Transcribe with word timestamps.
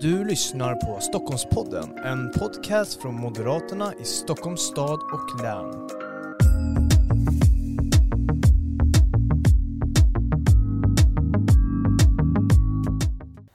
Du 0.00 0.24
lyssnar 0.24 0.74
på 0.74 1.00
Stockholmspodden, 1.00 1.98
en 2.04 2.32
podcast 2.32 3.02
från 3.02 3.14
Moderaterna 3.14 3.92
i 4.02 4.04
Stockholms 4.04 4.60
stad 4.60 5.00
och 5.12 5.42
län. 5.42 5.88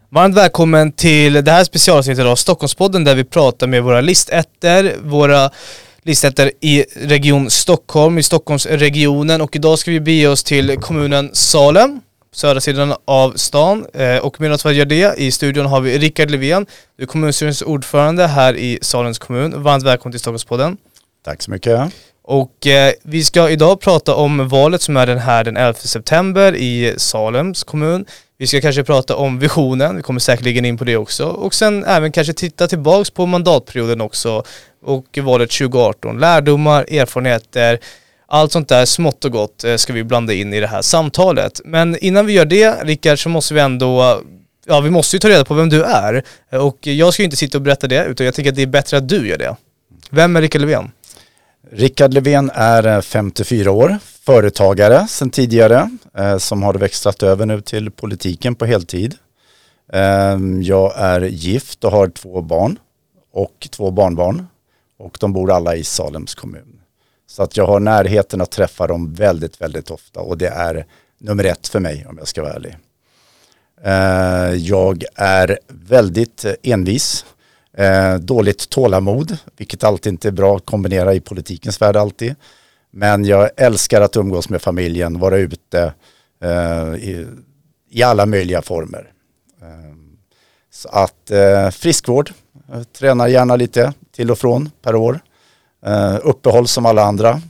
Varmt 0.09 0.35
välkommen 0.35 0.91
till 0.91 1.33
det 1.33 1.51
här 1.51 1.63
specialavsnittet 1.63 2.25
av 2.25 2.35
Stockholmspodden 2.35 3.03
där 3.03 3.15
vi 3.15 3.23
pratar 3.23 3.67
med 3.67 3.83
våra 3.83 4.01
listetter, 4.01 4.95
våra 5.03 5.49
listetter 6.01 6.51
i 6.59 6.85
Region 6.95 7.49
Stockholm, 7.49 8.17
i 8.17 8.23
Stockholmsregionen 8.23 9.41
och 9.41 9.55
idag 9.55 9.79
ska 9.79 9.91
vi 9.91 9.99
bege 9.99 10.27
oss 10.27 10.43
till 10.43 10.77
kommunen 10.77 11.29
Salem 11.33 12.01
södra 12.33 12.61
sidan 12.61 12.93
av 13.05 13.33
stan. 13.35 13.85
Eh, 13.93 14.17
och 14.17 14.41
medan 14.41 14.57
vi 14.65 14.71
gör 14.71 14.85
det, 14.85 15.17
i 15.17 15.31
studion 15.31 15.65
har 15.65 15.81
vi 15.81 15.97
Rickard 15.97 16.31
Levén, 16.31 16.65
du 16.97 17.03
är 17.03 17.07
kommunstyrelsens 17.07 17.67
ordförande 17.67 18.27
här 18.27 18.57
i 18.57 18.79
Salens 18.81 19.19
kommun. 19.19 19.63
Varmt 19.63 19.83
välkommen 19.83 20.11
till 20.11 20.19
Stockholmspodden. 20.19 20.77
Tack 21.25 21.41
så 21.41 21.51
mycket. 21.51 21.93
Och 22.23 22.67
eh, 22.67 22.93
vi 23.03 23.23
ska 23.23 23.49
idag 23.49 23.79
prata 23.79 24.15
om 24.15 24.47
valet 24.47 24.81
som 24.81 24.97
är 24.97 25.05
den 25.05 25.17
här 25.17 25.43
den 25.43 25.57
11 25.57 25.73
september 25.73 26.55
i 26.55 26.93
Salems 26.97 27.63
kommun. 27.63 28.05
Vi 28.37 28.47
ska 28.47 28.61
kanske 28.61 28.83
prata 28.83 29.15
om 29.15 29.39
visionen, 29.39 29.95
vi 29.95 30.01
kommer 30.01 30.19
säkerligen 30.19 30.65
in 30.65 30.77
på 30.77 30.83
det 30.83 30.97
också. 30.97 31.25
Och 31.25 31.53
sen 31.53 31.83
även 31.83 32.11
kanske 32.11 32.33
titta 32.33 32.67
tillbaks 32.67 33.09
på 33.09 33.25
mandatperioden 33.25 34.01
också 34.01 34.43
och 34.85 35.17
valet 35.21 35.51
2018. 35.51 36.19
Lärdomar, 36.19 36.93
erfarenheter, 36.93 37.79
allt 38.33 38.51
sånt 38.51 38.69
där 38.69 38.85
smått 38.85 39.25
och 39.25 39.31
gott 39.31 39.63
eh, 39.63 39.75
ska 39.75 39.93
vi 39.93 40.03
blanda 40.03 40.33
in 40.33 40.53
i 40.53 40.59
det 40.59 40.67
här 40.67 40.81
samtalet. 40.81 41.61
Men 41.65 41.97
innan 41.97 42.25
vi 42.25 42.33
gör 42.33 42.45
det, 42.45 42.83
Rickard, 42.83 43.23
så 43.23 43.29
måste 43.29 43.53
vi 43.53 43.59
ändå 43.59 44.21
Ja, 44.65 44.81
vi 44.81 44.89
måste 44.89 45.15
ju 45.15 45.19
ta 45.19 45.29
reda 45.29 45.45
på 45.45 45.53
vem 45.53 45.69
du 45.69 45.83
är. 45.83 46.23
Eh, 46.49 46.65
och 46.67 46.87
jag 46.87 47.13
ska 47.13 47.23
ju 47.23 47.25
inte 47.25 47.37
sitta 47.37 47.57
och 47.57 47.61
berätta 47.61 47.87
det, 47.87 48.05
utan 48.05 48.25
jag 48.25 48.35
tänker 48.35 48.51
att 48.51 48.55
det 48.55 48.61
är 48.61 48.67
bättre 48.67 48.97
att 48.97 49.09
du 49.09 49.27
gör 49.27 49.37
det. 49.37 49.55
Vem 50.09 50.35
är 50.35 50.41
Rickard 50.41 50.61
Löfven? 50.61 50.91
Rickard 51.71 52.13
Löfven 52.13 52.51
är 52.53 52.87
eh, 52.87 53.01
54 53.01 53.71
år, 53.71 53.97
företagare 54.25 55.07
sedan 55.07 55.29
tidigare, 55.29 55.89
eh, 56.17 56.37
som 56.37 56.63
har 56.63 56.73
växlat 56.73 57.23
över 57.23 57.45
nu 57.45 57.61
till 57.61 57.91
politiken 57.91 58.55
på 58.55 58.65
heltid. 58.65 59.15
Jag 60.63 60.93
är 60.97 61.21
gift 61.21 61.83
och 61.83 61.91
har 61.91 62.07
två 62.07 62.41
barn 62.41 62.79
och 63.33 63.67
två 63.71 63.91
barnbarn 63.91 64.47
och 64.99 65.17
de 65.19 65.33
bor 65.33 65.51
alla 65.51 65.75
i 65.75 65.83
Salems 65.83 66.35
kommun. 66.35 66.72
Så 67.33 67.43
att 67.43 67.57
jag 67.57 67.67
har 67.67 67.79
närheten 67.79 68.41
att 68.41 68.51
träffa 68.51 68.87
dem 68.87 69.13
väldigt, 69.13 69.61
väldigt 69.61 69.91
ofta 69.91 70.19
och 70.19 70.37
det 70.37 70.47
är 70.47 70.85
nummer 71.17 71.43
ett 71.43 71.67
för 71.67 71.79
mig 71.79 72.05
om 72.09 72.17
jag 72.17 72.27
ska 72.27 72.41
vara 72.41 72.53
ärlig. 72.53 72.77
Eh, 73.83 74.55
jag 74.55 75.03
är 75.15 75.59
väldigt 75.67 76.45
envis, 76.63 77.25
eh, 77.77 78.15
dåligt 78.15 78.69
tålamod, 78.69 79.37
vilket 79.57 79.83
alltid 79.83 80.13
inte 80.13 80.27
är 80.27 80.31
bra 80.31 80.55
att 80.55 80.65
kombinera 80.65 81.13
i 81.13 81.19
politikens 81.19 81.81
värld 81.81 81.95
alltid. 81.95 82.35
Men 82.91 83.25
jag 83.25 83.49
älskar 83.57 84.01
att 84.01 84.15
umgås 84.15 84.49
med 84.49 84.61
familjen, 84.61 85.19
vara 85.19 85.37
ute 85.37 85.93
eh, 86.41 86.93
i, 87.89 88.03
alla 88.03 88.25
möjliga 88.25 88.61
former. 88.61 89.11
Så 90.71 90.89
att 90.89 91.31
friskvård, 91.71 92.31
tränar 92.97 93.27
gärna 93.27 93.55
lite 93.55 93.93
till 94.11 94.31
och 94.31 94.37
från 94.37 94.71
per 94.81 94.95
år. 94.95 95.19
Uh, 95.87 96.19
uppehåll 96.23 96.67
som 96.67 96.85
alla 96.85 97.03
andra. 97.03 97.41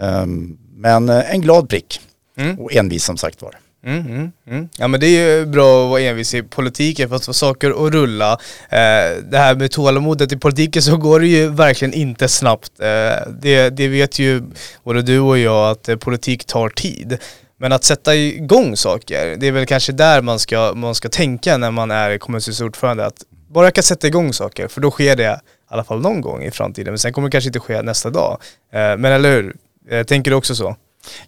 Um, 0.00 0.58
men 0.74 1.08
uh, 1.08 1.34
en 1.34 1.40
glad 1.40 1.68
prick 1.68 2.00
mm. 2.36 2.58
och 2.58 2.72
envis 2.72 3.04
som 3.04 3.16
sagt 3.16 3.42
var. 3.42 3.54
Mm, 3.86 4.06
mm, 4.06 4.32
mm. 4.46 4.68
Ja 4.78 4.88
men 4.88 5.00
det 5.00 5.06
är 5.06 5.38
ju 5.38 5.46
bra 5.46 5.84
att 5.84 5.90
vara 5.90 6.00
envis 6.00 6.34
i 6.34 6.42
politiken 6.42 7.08
för 7.08 7.16
att 7.16 7.24
få 7.24 7.32
saker 7.32 7.86
att 7.86 7.92
rulla. 7.92 8.32
Eh, 8.68 9.22
det 9.30 9.38
här 9.38 9.54
med 9.54 9.70
tålamodet 9.70 10.32
i 10.32 10.36
politiken 10.36 10.82
så 10.82 10.96
går 10.96 11.20
det 11.20 11.26
ju 11.26 11.48
verkligen 11.48 11.94
inte 11.94 12.28
snabbt. 12.28 12.72
Eh, 12.80 13.32
det, 13.40 13.70
det 13.70 13.88
vet 13.88 14.18
ju 14.18 14.42
både 14.84 15.02
du 15.02 15.20
och 15.20 15.38
jag 15.38 15.70
att 15.70 15.88
eh, 15.88 15.96
politik 15.96 16.44
tar 16.44 16.68
tid. 16.68 17.18
Men 17.60 17.72
att 17.72 17.84
sätta 17.84 18.14
igång 18.14 18.76
saker, 18.76 19.36
det 19.36 19.46
är 19.46 19.52
väl 19.52 19.66
kanske 19.66 19.92
där 19.92 20.22
man 20.22 20.38
ska, 20.38 20.72
man 20.74 20.94
ska 20.94 21.08
tänka 21.08 21.56
när 21.56 21.70
man 21.70 21.90
är 21.90 22.18
kommunstyrelseordförande. 22.18 23.06
Att 23.06 23.22
bara 23.48 23.66
jag 23.66 23.74
kan 23.74 23.84
sätta 23.84 24.06
igång 24.06 24.32
saker, 24.32 24.68
för 24.68 24.80
då 24.80 24.90
sker 24.90 25.16
det 25.16 25.40
i 25.70 25.74
alla 25.74 25.84
fall 25.84 26.00
någon 26.00 26.20
gång 26.20 26.42
i 26.42 26.50
framtiden. 26.50 26.92
Men 26.92 26.98
sen 26.98 27.12
kommer 27.12 27.28
det 27.28 27.32
kanske 27.32 27.48
inte 27.48 27.60
ske 27.60 27.82
nästa 27.82 28.10
dag. 28.10 28.38
Eh, 28.72 28.78
men 28.78 29.04
eller 29.04 29.30
hur? 29.30 29.56
Eh, 29.90 30.02
tänker 30.02 30.30
du 30.30 30.36
också 30.36 30.54
så? 30.54 30.76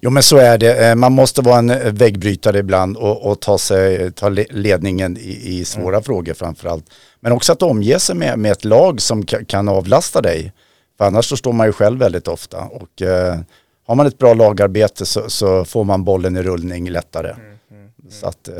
Jo 0.00 0.10
men 0.10 0.22
så 0.22 0.36
är 0.36 0.58
det. 0.58 0.88
Eh, 0.88 0.94
man 0.94 1.12
måste 1.12 1.42
vara 1.42 1.58
en 1.58 1.94
väggbrytare 1.94 2.58
ibland 2.58 2.96
och, 2.96 3.30
och 3.30 3.40
ta, 3.40 3.58
sig, 3.58 4.12
ta 4.12 4.28
ledningen 4.28 5.16
i, 5.16 5.58
i 5.58 5.64
svåra 5.64 5.96
mm. 5.96 6.02
frågor 6.02 6.34
framförallt. 6.34 6.84
Men 7.20 7.32
också 7.32 7.52
att 7.52 7.62
omge 7.62 7.98
sig 7.98 8.16
med, 8.16 8.38
med 8.38 8.52
ett 8.52 8.64
lag 8.64 9.00
som 9.00 9.22
kan 9.26 9.68
avlasta 9.68 10.20
dig. 10.20 10.52
För 10.98 11.04
annars 11.04 11.24
så 11.24 11.36
står 11.36 11.52
man 11.52 11.66
ju 11.66 11.72
själv 11.72 11.98
väldigt 11.98 12.28
ofta. 12.28 12.58
Och 12.58 13.02
eh, 13.02 13.38
har 13.86 13.94
man 13.94 14.06
ett 14.06 14.18
bra 14.18 14.34
lagarbete 14.34 15.06
så, 15.06 15.30
så, 15.30 15.64
får 15.64 15.84
man 15.84 16.04
bollen 16.04 16.36
i 16.36 16.42
rullning 16.42 16.90
lättare. 16.90 17.30
Mm, 17.30 17.42
mm, 17.42 17.56
mm. 17.70 17.90
så 18.10 18.26
att 18.26 18.48
eh, 18.48 18.54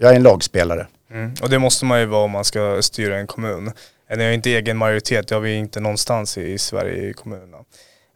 jag 0.00 0.10
är 0.10 0.16
en 0.16 0.22
lagspelare. 0.22 0.86
Mm. 1.10 1.34
Och 1.42 1.50
det 1.50 1.58
måste 1.58 1.84
man 1.84 2.00
ju 2.00 2.06
vara 2.06 2.24
om 2.24 2.30
man 2.30 2.44
ska 2.44 2.82
styra 2.82 3.18
en 3.18 3.26
kommun. 3.26 3.72
Eh, 4.10 4.18
ni 4.18 4.24
har 4.24 4.32
inte 4.32 4.50
egen 4.50 4.76
majoritet, 4.76 5.28
det 5.28 5.34
har 5.34 5.42
vi 5.42 5.54
inte 5.54 5.80
någonstans 5.80 6.38
i, 6.38 6.58
Sverige 6.58 7.08
i 7.10 7.12
kommunerna. 7.12 7.56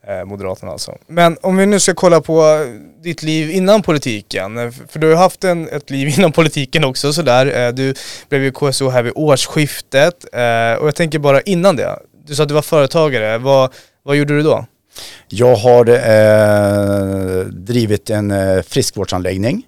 Eh, 0.07 0.25
Moderaterna 0.25 0.73
alltså. 0.73 0.99
Men 1.07 1.37
om 1.43 1.57
vi 1.57 1.67
nu 1.67 1.81
ska 1.81 1.95
kolla 1.95 2.21
på 2.21 2.43
eh, 2.43 3.03
ditt 3.03 3.23
liv 3.23 3.51
innan 3.51 3.83
politiken, 3.83 4.59
eh, 4.59 4.71
för 4.89 4.99
du 4.99 5.11
har 5.11 5.17
haft 5.17 5.45
en, 5.45 5.69
ett 5.69 5.91
liv 5.91 6.09
inom 6.19 6.33
politiken 6.33 6.85
också 6.85 7.13
sådär. 7.13 7.67
Eh, 7.67 7.75
du 7.75 7.95
blev 8.29 8.43
ju 8.43 8.53
KSO 8.53 8.89
här 8.89 9.03
vid 9.03 9.13
årsskiftet 9.17 10.25
eh, 10.33 10.81
och 10.81 10.87
jag 10.87 10.95
tänker 10.95 11.19
bara 11.19 11.41
innan 11.41 11.77
det, 11.77 11.99
du 12.27 12.35
sa 12.35 12.43
att 12.43 12.49
du 12.49 12.55
var 12.55 12.63
företagare, 12.63 13.39
vad, 13.39 13.73
vad 14.03 14.17
gjorde 14.17 14.37
du 14.37 14.43
då? 14.43 14.67
Jag 15.29 15.57
har 15.57 15.89
eh, 15.89 17.45
drivit 17.45 18.11
en 18.11 18.31
eh, 18.31 18.63
friskvårdsanläggning 18.63 19.63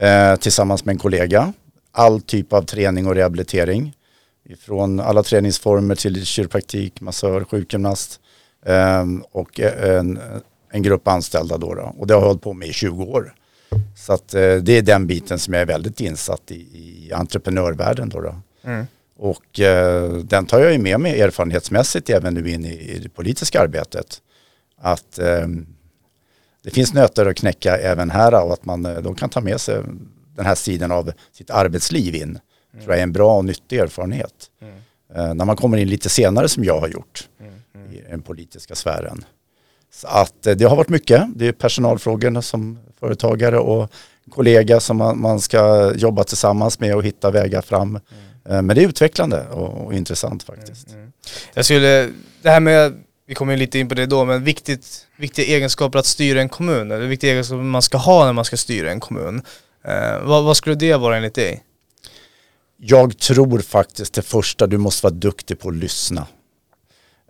eh, 0.00 0.36
tillsammans 0.36 0.84
med 0.84 0.92
en 0.92 0.98
kollega. 0.98 1.52
All 1.92 2.20
typ 2.20 2.52
av 2.52 2.62
träning 2.62 3.06
och 3.06 3.14
rehabilitering. 3.14 3.94
Från 4.58 5.00
alla 5.00 5.22
träningsformer 5.22 5.94
till 5.94 6.24
kiropraktik, 6.26 7.00
massör, 7.00 7.44
sjukgymnast 7.44 8.20
ehm, 8.66 9.24
och 9.32 9.60
en, 9.60 10.18
en 10.70 10.82
grupp 10.82 11.08
anställda 11.08 11.58
då, 11.58 11.74
då. 11.74 11.94
Och 11.98 12.06
det 12.06 12.14
har 12.14 12.20
jag 12.20 12.26
hållit 12.26 12.42
på 12.42 12.52
med 12.52 12.68
i 12.68 12.72
20 12.72 13.04
år. 13.04 13.34
Så 13.96 14.12
att 14.12 14.34
eh, 14.34 14.54
det 14.56 14.72
är 14.72 14.82
den 14.82 15.06
biten 15.06 15.38
som 15.38 15.54
jag 15.54 15.60
är 15.60 15.66
väldigt 15.66 16.00
insatt 16.00 16.50
i, 16.50 16.54
i 16.54 17.12
entreprenörvärlden 17.12 18.08
då. 18.08 18.20
då. 18.20 18.34
Mm. 18.64 18.86
Och 19.16 19.60
eh, 19.60 20.12
den 20.12 20.46
tar 20.46 20.60
jag 20.60 20.72
ju 20.72 20.78
med 20.78 21.00
mig 21.00 21.20
erfarenhetsmässigt 21.20 22.10
även 22.10 22.34
nu 22.34 22.50
in 22.50 22.64
i, 22.64 22.72
i 22.72 22.98
det 22.98 23.08
politiska 23.08 23.60
arbetet. 23.60 24.20
Att 24.80 25.18
eh, 25.18 25.46
det 26.62 26.70
finns 26.70 26.94
nötter 26.94 27.26
att 27.26 27.36
knäcka 27.36 27.76
även 27.76 28.10
här 28.10 28.44
och 28.44 28.52
att 28.52 28.64
man 28.64 28.86
eh, 28.86 28.96
de 28.96 29.14
kan 29.14 29.28
ta 29.28 29.40
med 29.40 29.60
sig 29.60 29.82
den 30.36 30.46
här 30.46 30.54
sidan 30.54 30.92
av 30.92 31.12
sitt 31.32 31.50
arbetsliv 31.50 32.14
in. 32.14 32.38
Mm. 32.72 32.84
tror 32.84 32.94
jag 32.94 32.98
är 32.98 33.02
en 33.02 33.12
bra 33.12 33.36
och 33.36 33.44
nyttig 33.44 33.78
erfarenhet. 33.78 34.50
Mm. 34.62 35.36
När 35.36 35.44
man 35.44 35.56
kommer 35.56 35.76
in 35.76 35.88
lite 35.88 36.08
senare 36.08 36.48
som 36.48 36.64
jag 36.64 36.80
har 36.80 36.88
gjort 36.88 37.28
mm. 37.40 37.92
i 37.92 38.02
den 38.10 38.22
politiska 38.22 38.74
sfären. 38.74 39.24
Så 39.92 40.06
att 40.06 40.46
eh, 40.46 40.54
det 40.54 40.64
har 40.64 40.76
varit 40.76 40.88
mycket. 40.88 41.22
Det 41.34 41.46
är 41.46 41.52
personalfrågorna 41.52 42.42
som 42.42 42.78
företagare 43.00 43.58
och 43.58 43.92
kollega 44.30 44.80
som 44.80 44.96
man, 44.96 45.20
man, 45.20 45.40
ska 45.40 45.92
jobba 45.94 46.24
tillsammans 46.24 46.80
med 46.80 46.96
och 46.96 47.04
hitta 47.04 47.30
vägar 47.30 47.62
fram. 47.62 47.96
Uh, 47.96 48.62
men 48.62 48.68
det 48.68 48.82
är 48.82 48.88
utvecklande 48.88 49.46
och, 49.48 49.86
och 49.86 49.94
intressant 49.94 50.42
faktiskt. 50.42 50.88
Mm, 50.88 51.00
mm. 51.00 51.12
Jag 51.54 51.64
skulle, 51.64 52.10
det 52.42 52.50
här 52.50 52.60
med 52.60 52.92
vi 53.26 53.34
kommer 53.34 53.56
lite 53.56 53.78
in 53.78 53.88
på 53.88 53.94
det 53.94 54.06
då, 54.06 54.24
men 54.24 54.44
viktigt, 54.44 55.06
viktiga 55.16 55.56
egenskaper 55.56 55.98
att 55.98 56.06
styra 56.06 56.40
en 56.40 56.48
kommun, 56.48 56.90
eller 56.90 57.06
viktiga 57.06 57.32
egenskaper 57.32 57.62
man 57.62 57.82
ska 57.82 57.98
ha 57.98 58.24
när 58.24 58.32
man 58.32 58.44
ska 58.44 58.56
styra 58.56 58.90
en 58.90 59.00
kommun. 59.00 59.42
Eh, 59.84 60.22
vad, 60.22 60.44
vad, 60.44 60.56
skulle 60.56 60.74
det 60.74 60.96
vara 60.96 61.16
enligt 61.16 61.34
dig? 61.34 61.62
Jag 62.82 63.18
tror 63.18 63.58
faktiskt 63.58 64.14
det 64.14 64.22
första, 64.22 64.66
du 64.66 64.78
måste 64.78 65.06
vara 65.06 65.14
duktig 65.14 65.58
på 65.58 65.68
att 65.68 65.76
lyssna. 65.76 66.26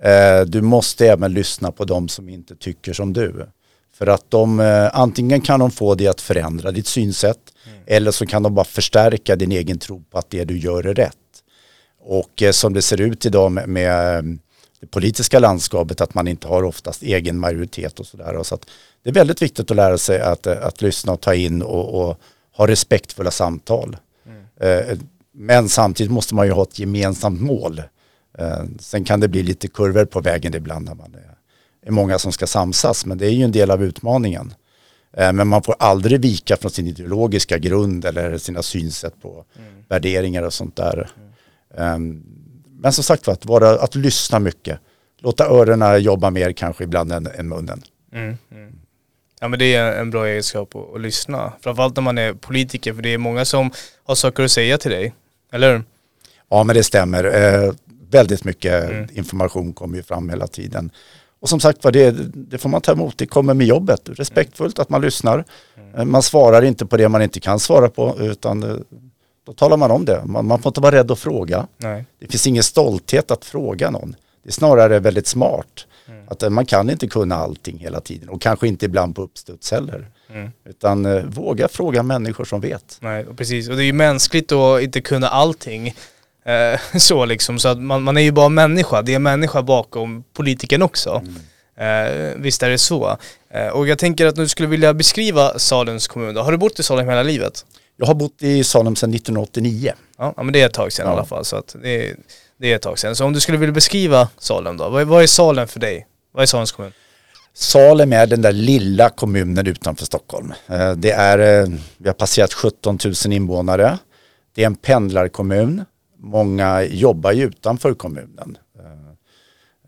Eh, 0.02 0.40
du 0.46 0.62
måste 0.62 1.08
även 1.08 1.32
lyssna 1.32 1.72
på 1.72 1.84
de 1.84 2.08
som 2.08 2.28
inte 2.28 2.56
tycker 2.56 2.92
som 2.92 3.12
du. 3.12 3.46
För 3.94 4.06
att 4.06 4.30
de, 4.30 4.60
eh, 4.60 4.90
antingen 4.92 5.40
kan 5.40 5.60
de 5.60 5.70
få 5.70 5.94
dig 5.94 6.08
att 6.08 6.20
förändra 6.20 6.70
ditt 6.70 6.86
synsätt 6.86 7.38
mm. 7.66 7.78
eller 7.86 8.10
så 8.10 8.26
kan 8.26 8.42
de 8.42 8.54
bara 8.54 8.64
förstärka 8.64 9.36
din 9.36 9.52
egen 9.52 9.78
tro 9.78 10.02
på 10.10 10.18
att 10.18 10.30
det 10.30 10.44
du 10.44 10.58
gör 10.58 10.86
är 10.86 10.94
rätt. 10.94 11.16
Och 12.00 12.42
eh, 12.42 12.52
som 12.52 12.72
det 12.72 12.82
ser 12.82 13.00
ut 13.00 13.26
idag 13.26 13.52
med, 13.52 13.68
med 13.68 14.24
det 14.80 14.86
politiska 14.86 15.38
landskapet 15.38 16.00
att 16.00 16.14
man 16.14 16.28
inte 16.28 16.48
har 16.48 16.62
oftast 16.62 17.02
egen 17.02 17.38
majoritet 17.38 18.00
och 18.00 18.06
sådär. 18.06 18.42
Så 18.42 18.58
det 19.02 19.10
är 19.10 19.14
väldigt 19.14 19.42
viktigt 19.42 19.70
att 19.70 19.76
lära 19.76 19.98
sig 19.98 20.20
att, 20.20 20.46
att 20.46 20.82
lyssna 20.82 21.12
och 21.12 21.20
ta 21.20 21.34
in 21.34 21.62
och, 21.62 22.08
och 22.08 22.20
ha 22.56 22.66
respektfulla 22.66 23.30
samtal. 23.30 23.96
Mm. 24.26 24.98
Men 25.32 25.68
samtidigt 25.68 26.12
måste 26.12 26.34
man 26.34 26.46
ju 26.46 26.52
ha 26.52 26.62
ett 26.62 26.78
gemensamt 26.78 27.40
mål. 27.40 27.82
Eh, 28.38 28.64
sen 28.80 29.04
kan 29.04 29.20
det 29.20 29.28
bli 29.28 29.42
lite 29.42 29.68
kurvor 29.68 30.04
på 30.04 30.20
vägen 30.20 30.54
ibland 30.54 30.84
när 30.84 30.94
man 30.94 31.16
är 31.86 31.90
många 31.90 32.18
som 32.18 32.32
ska 32.32 32.46
samsas, 32.46 33.06
men 33.06 33.18
det 33.18 33.26
är 33.26 33.30
ju 33.30 33.44
en 33.44 33.52
del 33.52 33.70
av 33.70 33.84
utmaningen. 33.84 34.54
Eh, 35.16 35.32
men 35.32 35.48
man 35.48 35.62
får 35.62 35.74
aldrig 35.78 36.20
vika 36.20 36.56
från 36.56 36.70
sin 36.70 36.86
ideologiska 36.86 37.58
grund 37.58 38.04
eller 38.04 38.38
sina 38.38 38.62
synsätt 38.62 39.22
på 39.22 39.44
mm. 39.58 39.84
värderingar 39.88 40.42
och 40.42 40.54
sånt 40.54 40.76
där. 40.76 41.10
Um, 41.76 42.24
men 42.80 42.92
som 42.92 43.04
sagt 43.04 43.28
att, 43.28 43.44
vara, 43.44 43.70
att 43.70 43.94
lyssna 43.94 44.38
mycket. 44.38 44.80
Låta 45.18 45.46
öronen 45.46 46.02
jobba 46.02 46.30
mer 46.30 46.52
kanske 46.52 46.84
ibland 46.84 47.12
än, 47.12 47.26
än 47.26 47.48
munnen. 47.48 47.82
Mm, 48.12 48.36
mm. 48.50 48.72
Ja 49.40 49.48
men 49.48 49.58
det 49.58 49.74
är 49.74 50.00
en 50.00 50.10
bra 50.10 50.26
egenskap 50.26 50.76
att, 50.76 50.94
att 50.94 51.00
lyssna. 51.00 51.52
Framförallt 51.60 51.96
när 51.96 52.02
man 52.02 52.18
är 52.18 52.32
politiker 52.32 52.94
för 52.94 53.02
det 53.02 53.14
är 53.14 53.18
många 53.18 53.44
som 53.44 53.70
har 54.04 54.14
saker 54.14 54.42
att 54.42 54.50
säga 54.50 54.78
till 54.78 54.90
dig. 54.90 55.14
Eller 55.52 55.72
hur? 55.72 55.82
Ja 56.50 56.64
men 56.64 56.76
det 56.76 56.84
stämmer. 56.84 57.24
Eh, 57.24 57.72
väldigt 58.10 58.44
mycket 58.44 58.90
mm. 58.90 59.08
information 59.12 59.72
kommer 59.72 59.96
ju 59.96 60.02
fram 60.02 60.30
hela 60.30 60.46
tiden. 60.46 60.90
Och 61.40 61.48
som 61.48 61.60
sagt 61.60 61.84
var, 61.84 61.92
det, 61.92 62.10
det, 62.34 62.58
får 62.58 62.68
man 62.68 62.80
ta 62.80 62.92
emot. 62.92 63.18
Det 63.18 63.26
kommer 63.26 63.54
med 63.54 63.66
jobbet. 63.66 64.00
Respektfullt 64.04 64.78
att 64.78 64.88
man 64.88 65.00
lyssnar. 65.00 65.44
Mm. 65.76 65.94
Eh, 65.94 66.04
man 66.04 66.22
svarar 66.22 66.62
inte 66.62 66.86
på 66.86 66.96
det 66.96 67.08
man 67.08 67.22
inte 67.22 67.40
kan 67.40 67.60
svara 67.60 67.88
på 67.88 68.16
utan 68.20 68.62
eh, 68.62 68.76
då 69.46 69.52
talar 69.52 69.76
man 69.76 69.90
om 69.90 70.04
det. 70.04 70.22
Man, 70.24 70.46
man 70.46 70.62
får 70.62 70.70
inte 70.70 70.80
vara 70.80 70.96
rädd 70.96 71.10
att 71.10 71.18
fråga. 71.18 71.66
Nej. 71.76 72.04
Det 72.18 72.26
finns 72.26 72.46
ingen 72.46 72.62
stolthet 72.62 73.30
att 73.30 73.44
fråga 73.44 73.90
någon. 73.90 74.16
Det 74.42 74.48
är 74.48 74.52
snarare 74.52 74.98
väldigt 74.98 75.26
smart. 75.26 75.86
Mm. 76.08 76.28
Att 76.28 76.42
eh, 76.42 76.50
man 76.50 76.66
kan 76.66 76.90
inte 76.90 77.06
kunna 77.06 77.34
allting 77.34 77.78
hela 77.78 78.00
tiden 78.00 78.28
och 78.28 78.40
kanske 78.40 78.68
inte 78.68 78.86
ibland 78.86 79.16
på 79.16 79.22
uppstuds 79.22 79.70
heller. 79.70 80.08
Mm. 80.34 80.50
Utan 80.64 81.06
eh, 81.06 81.24
våga 81.24 81.68
fråga 81.68 82.02
människor 82.02 82.44
som 82.44 82.60
vet. 82.60 82.98
Nej, 83.00 83.26
precis. 83.36 83.68
Och 83.68 83.76
det 83.76 83.82
är 83.82 83.86
ju 83.86 83.92
mänskligt 83.92 84.52
att 84.52 84.82
inte 84.82 85.00
kunna 85.00 85.28
allting. 85.28 85.94
Eh, 86.44 86.80
så 86.98 87.24
liksom, 87.24 87.58
så 87.58 87.68
att 87.68 87.78
man, 87.78 88.02
man, 88.02 88.16
är 88.16 88.20
ju 88.20 88.32
bara 88.32 88.48
människa. 88.48 89.02
Det 89.02 89.14
är 89.14 89.18
människa 89.18 89.62
bakom 89.62 90.24
politiken 90.32 90.82
också. 90.82 91.22
Mm. 91.24 91.34
Eh, 91.80 92.34
visst 92.36 92.62
är 92.62 92.70
det 92.70 92.78
så. 92.78 93.16
Eh, 93.50 93.68
och 93.68 93.88
jag 93.88 93.98
tänker 93.98 94.26
att 94.26 94.36
du 94.36 94.48
skulle 94.48 94.68
vilja 94.68 94.94
beskriva 94.94 95.58
Salems 95.58 96.08
kommun 96.08 96.34
då. 96.34 96.42
Har 96.42 96.52
du 96.52 96.58
bott 96.58 96.78
i 96.78 96.82
Salem 96.82 97.08
hela 97.08 97.22
livet? 97.22 97.64
Jag 97.96 98.06
har 98.06 98.14
bott 98.14 98.42
i 98.42 98.64
Salem 98.64 98.96
sedan 98.96 99.14
1989. 99.14 99.92
Ja, 100.18 100.34
men 100.36 100.52
det 100.52 100.60
är 100.60 100.66
ett 100.66 100.74
tag 100.74 100.92
sedan 100.92 101.06
ja. 101.06 101.12
i 101.12 101.14
alla 101.14 101.24
fall. 101.24 101.44
Så 101.44 101.56
att 101.56 101.76
det, 101.82 102.08
är, 102.08 102.16
det 102.58 102.72
är 102.72 102.76
ett 102.76 102.82
tag 102.82 102.98
sedan. 102.98 103.16
Så 103.16 103.24
om 103.24 103.32
du 103.32 103.40
skulle 103.40 103.58
vilja 103.58 103.72
beskriva 103.72 104.28
Salem 104.38 104.76
då, 104.76 104.88
vad, 104.88 105.06
vad 105.06 105.22
är 105.22 105.26
Salem 105.26 105.68
för 105.68 105.80
dig? 105.80 106.06
Vad 106.32 106.42
är 106.42 106.46
Salems 106.46 106.72
kommun? 106.72 106.92
Salem 107.60 108.12
är 108.12 108.26
den 108.26 108.42
där 108.42 108.52
lilla 108.52 109.10
kommunen 109.10 109.66
utanför 109.66 110.04
Stockholm. 110.04 110.52
Eh, 110.66 110.92
det 110.92 111.10
är, 111.10 111.38
eh, 111.38 111.68
vi 111.98 112.08
har 112.08 112.14
passerat 112.14 112.52
17 112.54 112.98
000 113.04 113.32
invånare. 113.32 113.98
Det 114.54 114.62
är 114.62 114.66
en 114.66 114.74
pendlarkommun. 114.74 115.84
Många 116.18 116.82
jobbar 116.82 117.32
ju 117.32 117.44
utanför 117.44 117.94
kommunen. 117.94 118.58
Eh, 118.78 119.12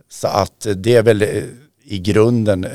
så 0.08 0.28
att 0.28 0.66
det 0.76 0.96
är 0.96 1.02
väl 1.02 1.22
i 1.84 1.98
grunden 1.98 2.66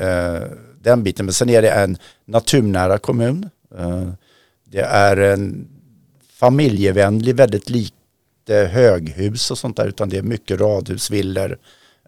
den 0.82 1.02
biten. 1.02 1.26
Men 1.26 1.32
sen 1.32 1.50
är 1.50 1.62
det 1.62 1.70
en 1.70 1.96
naturnära 2.24 2.98
kommun. 2.98 3.50
Det 4.64 4.80
är 4.80 5.16
en 5.16 5.68
familjevänlig, 6.32 7.36
väldigt 7.36 7.70
lite 7.70 8.70
höghus 8.72 9.50
och 9.50 9.58
sånt 9.58 9.76
där 9.76 9.86
utan 9.86 10.08
det 10.08 10.18
är 10.18 10.22
mycket 10.22 10.60
radhus, 10.60 11.10
villor. 11.10 11.58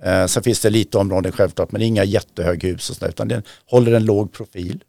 Eh, 0.02 0.26
sen 0.26 0.42
finns 0.42 0.60
det 0.60 0.70
lite 0.70 0.98
områden 0.98 1.32
självklart 1.32 1.72
men 1.72 1.82
inga 1.82 2.04
jättehöghus 2.04 2.90
och 2.90 2.96
sånt 2.96 3.00
där 3.00 3.08
utan 3.08 3.28
det 3.28 3.42
håller 3.66 3.92
en 3.92 4.04
låg 4.04 4.32
profil. 4.32 4.84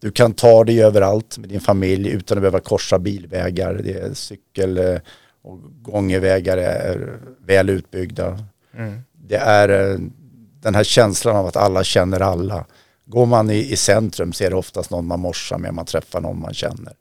Du 0.00 0.10
kan 0.10 0.32
ta 0.32 0.64
dig 0.64 0.82
överallt 0.82 1.38
med 1.38 1.48
din 1.48 1.60
familj 1.60 2.08
utan 2.08 2.38
att 2.38 2.42
behöva 2.42 2.60
korsa 2.60 2.98
bilvägar. 2.98 3.74
Det 3.84 3.92
är 3.92 4.14
cykel 4.14 4.78
eh, 4.78 4.98
och 5.42 5.58
gångvägar 5.82 6.56
är 6.56 7.18
väl 7.46 7.70
utbyggda. 7.70 8.38
Mm. 8.76 9.00
Det 9.12 9.36
är 9.36 9.68
eh, 9.68 9.98
den 10.60 10.74
här 10.74 10.84
känslan 10.84 11.36
av 11.36 11.46
att 11.46 11.56
alla 11.56 11.84
känner 11.84 12.20
alla. 12.20 12.66
Går 13.04 13.26
man 13.26 13.50
i, 13.50 13.72
i 13.72 13.76
centrum 13.76 14.32
så 14.32 14.44
är 14.44 14.50
det 14.50 14.56
oftast 14.56 14.90
någon 14.90 15.06
man 15.06 15.20
morsar 15.20 15.58
med, 15.58 15.74
man 15.74 15.86
träffar 15.86 16.20
någon 16.20 16.40
man 16.40 16.54
känner. 16.54 16.92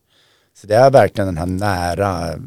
Så 0.53 0.67
det 0.67 0.75
är 0.75 0.91
verkligen 0.91 1.35
den 1.35 1.37
här 1.37 1.45
nära 1.45 2.39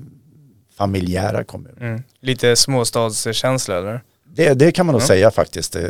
familjära 0.76 1.44
kommunen. 1.44 1.76
Mm. 1.80 2.02
Lite 2.20 2.56
småstadskänsla 2.56 3.78
eller? 3.78 4.02
Det, 4.34 4.54
det 4.54 4.72
kan 4.72 4.86
man 4.86 4.92
nog 4.92 5.00
mm. 5.00 5.08
säga 5.08 5.30
faktiskt. 5.30 5.76
Eh, 5.76 5.82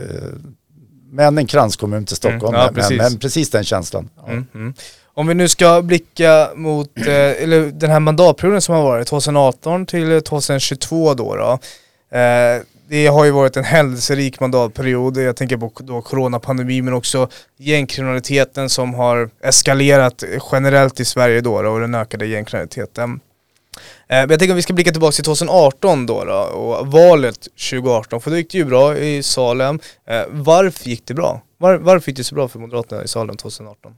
men 1.10 1.38
en 1.38 1.46
kranskommun 1.46 2.06
till 2.06 2.16
Stockholm, 2.16 2.54
mm. 2.54 2.66
ja, 2.66 2.72
precis. 2.74 2.98
Men, 2.98 3.12
men, 3.12 3.18
precis 3.18 3.50
den 3.50 3.64
känslan. 3.64 4.08
Mm, 4.28 4.46
mm. 4.54 4.74
Om 5.14 5.26
vi 5.26 5.34
nu 5.34 5.48
ska 5.48 5.82
blicka 5.82 6.50
mot 6.54 6.98
eh, 6.98 7.42
eller 7.42 7.66
den 7.66 7.90
här 7.90 8.00
mandatperioden 8.00 8.62
som 8.62 8.74
har 8.74 8.82
varit, 8.82 9.08
2018 9.08 9.86
till 9.86 10.22
2022 10.22 11.14
då. 11.14 11.36
då 11.36 11.58
eh, 12.18 12.62
det 12.88 13.06
har 13.06 13.24
ju 13.24 13.30
varit 13.30 13.56
en 13.56 13.64
händelserik 13.64 14.40
mandatperiod. 14.40 15.16
Jag 15.16 15.36
tänker 15.36 15.56
på 15.56 15.72
då 15.78 16.02
coronapandemin 16.02 16.84
men 16.84 16.94
också 16.94 17.28
gängkriminaliteten 17.58 18.68
som 18.68 18.94
har 18.94 19.30
eskalerat 19.42 20.24
generellt 20.52 21.00
i 21.00 21.04
Sverige 21.04 21.40
då, 21.40 21.62
då 21.62 21.70
och 21.70 21.80
den 21.80 21.94
ökade 21.94 22.26
gängkriminaliteten. 22.26 23.20
Eh, 24.08 24.18
jag 24.18 24.28
tänker 24.28 24.50
att 24.50 24.58
vi 24.58 24.62
ska 24.62 24.72
blicka 24.72 24.92
tillbaka 24.92 25.12
till 25.12 25.24
2018 25.24 26.06
då, 26.06 26.24
då 26.24 26.34
och 26.34 26.86
valet 26.86 27.40
2018 27.70 28.20
för 28.20 28.30
då 28.30 28.36
gick 28.36 28.50
det 28.50 28.58
ju 28.58 28.64
bra 28.64 28.98
i 28.98 29.22
Salem. 29.22 29.80
Eh, 30.06 30.22
varför 30.30 30.88
gick 30.88 31.06
det 31.06 31.14
bra? 31.14 31.42
Var, 31.58 31.74
varför 31.74 32.10
gick 32.10 32.16
det 32.16 32.24
så 32.24 32.34
bra 32.34 32.48
för 32.48 32.58
Moderaterna 32.58 33.04
i 33.04 33.08
Salem 33.08 33.36
2018? 33.36 33.96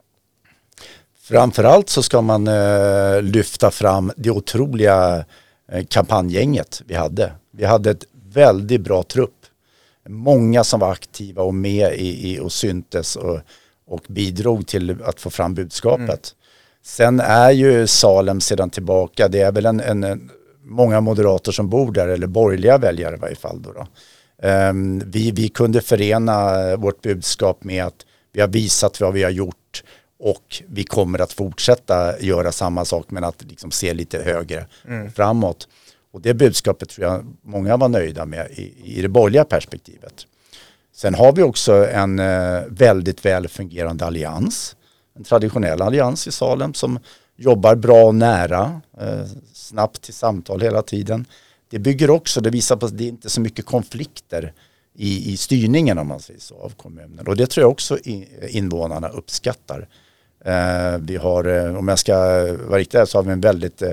Framförallt 1.22 1.88
så 1.88 2.02
ska 2.02 2.20
man 2.20 2.48
eh, 2.48 3.22
lyfta 3.22 3.70
fram 3.70 4.12
det 4.16 4.30
otroliga 4.30 5.24
eh, 5.72 5.84
kampanjgänget 5.84 6.82
vi 6.86 6.94
hade. 6.94 7.32
Vi 7.50 7.64
hade 7.64 7.90
ett 7.90 8.04
väldigt 8.32 8.80
bra 8.80 9.02
trupp. 9.02 9.46
Många 10.08 10.64
som 10.64 10.80
var 10.80 10.92
aktiva 10.92 11.42
och 11.42 11.54
med 11.54 11.94
i, 11.94 12.32
i 12.32 12.40
och 12.40 12.52
syntes 12.52 13.16
och, 13.16 13.40
och 13.86 14.04
bidrog 14.08 14.66
till 14.66 15.02
att 15.04 15.20
få 15.20 15.30
fram 15.30 15.54
budskapet. 15.54 16.08
Mm. 16.08 16.43
Sen 16.84 17.20
är 17.20 17.50
ju 17.50 17.86
Salem 17.86 18.40
sedan 18.40 18.70
tillbaka, 18.70 19.28
det 19.28 19.40
är 19.40 19.52
väl 19.52 19.66
en, 19.66 19.80
en, 19.80 20.30
många 20.64 21.00
moderater 21.00 21.52
som 21.52 21.68
bor 21.68 21.92
där, 21.92 22.08
eller 22.08 22.26
borgerliga 22.26 22.78
väljare 22.78 23.16
i 23.16 23.18
varje 23.18 23.36
fall. 23.36 23.62
Då, 23.62 23.72
då. 23.72 23.86
Um, 24.48 25.02
vi, 25.06 25.30
vi 25.30 25.48
kunde 25.48 25.80
förena 25.80 26.76
vårt 26.76 27.02
budskap 27.02 27.64
med 27.64 27.84
att 27.84 28.06
vi 28.32 28.40
har 28.40 28.48
visat 28.48 29.00
vad 29.00 29.12
vi 29.12 29.22
har 29.22 29.30
gjort 29.30 29.84
och 30.18 30.62
vi 30.68 30.84
kommer 30.84 31.18
att 31.18 31.32
fortsätta 31.32 32.20
göra 32.20 32.52
samma 32.52 32.84
sak 32.84 33.06
men 33.08 33.24
att 33.24 33.44
liksom 33.44 33.70
se 33.70 33.94
lite 33.94 34.22
högre 34.22 34.66
mm. 34.88 35.12
framåt. 35.12 35.68
Och 36.12 36.20
det 36.20 36.34
budskapet 36.34 36.88
tror 36.88 37.06
jag 37.06 37.36
många 37.42 37.76
var 37.76 37.88
nöjda 37.88 38.26
med 38.26 38.50
i, 38.50 38.98
i 38.98 39.02
det 39.02 39.08
borgerliga 39.08 39.44
perspektivet. 39.44 40.26
Sen 40.94 41.14
har 41.14 41.32
vi 41.32 41.42
också 41.42 41.88
en 41.88 42.18
eh, 42.18 42.62
väldigt 42.68 43.24
väl 43.24 43.48
fungerande 43.48 44.04
allians. 44.04 44.76
En 45.16 45.24
traditionell 45.24 45.82
allians 45.82 46.26
i 46.26 46.32
Salem 46.32 46.74
som 46.74 46.98
jobbar 47.36 47.74
bra 47.74 48.04
och 48.04 48.14
nära, 48.14 48.80
eh, 49.00 49.26
snabbt 49.52 50.02
till 50.02 50.14
samtal 50.14 50.60
hela 50.60 50.82
tiden. 50.82 51.26
Det 51.70 51.78
bygger 51.78 52.10
också, 52.10 52.40
det 52.40 52.50
visar 52.50 52.76
på 52.76 52.86
att 52.86 52.98
det 52.98 53.04
inte 53.04 53.28
är 53.28 53.30
så 53.30 53.40
mycket 53.40 53.66
konflikter 53.66 54.52
i, 54.94 55.32
i 55.32 55.36
styrningen 55.36 55.98
om 55.98 56.06
man 56.06 56.20
säger 56.20 56.40
så 56.40 56.54
av 56.54 56.70
kommunen. 56.70 57.26
Och 57.26 57.36
det 57.36 57.46
tror 57.46 57.62
jag 57.62 57.70
också 57.70 57.98
invånarna 58.48 59.08
uppskattar. 59.08 59.88
Eh, 60.44 60.98
vi 61.00 61.16
har, 61.16 61.44
eh, 61.44 61.76
om 61.76 61.88
jag 61.88 61.98
ska 61.98 62.14
vara 62.68 62.78
riktig 62.78 63.08
så 63.08 63.18
har 63.18 63.22
vi 63.22 63.32
en 63.32 63.40
väldigt 63.40 63.82
eh, 63.82 63.92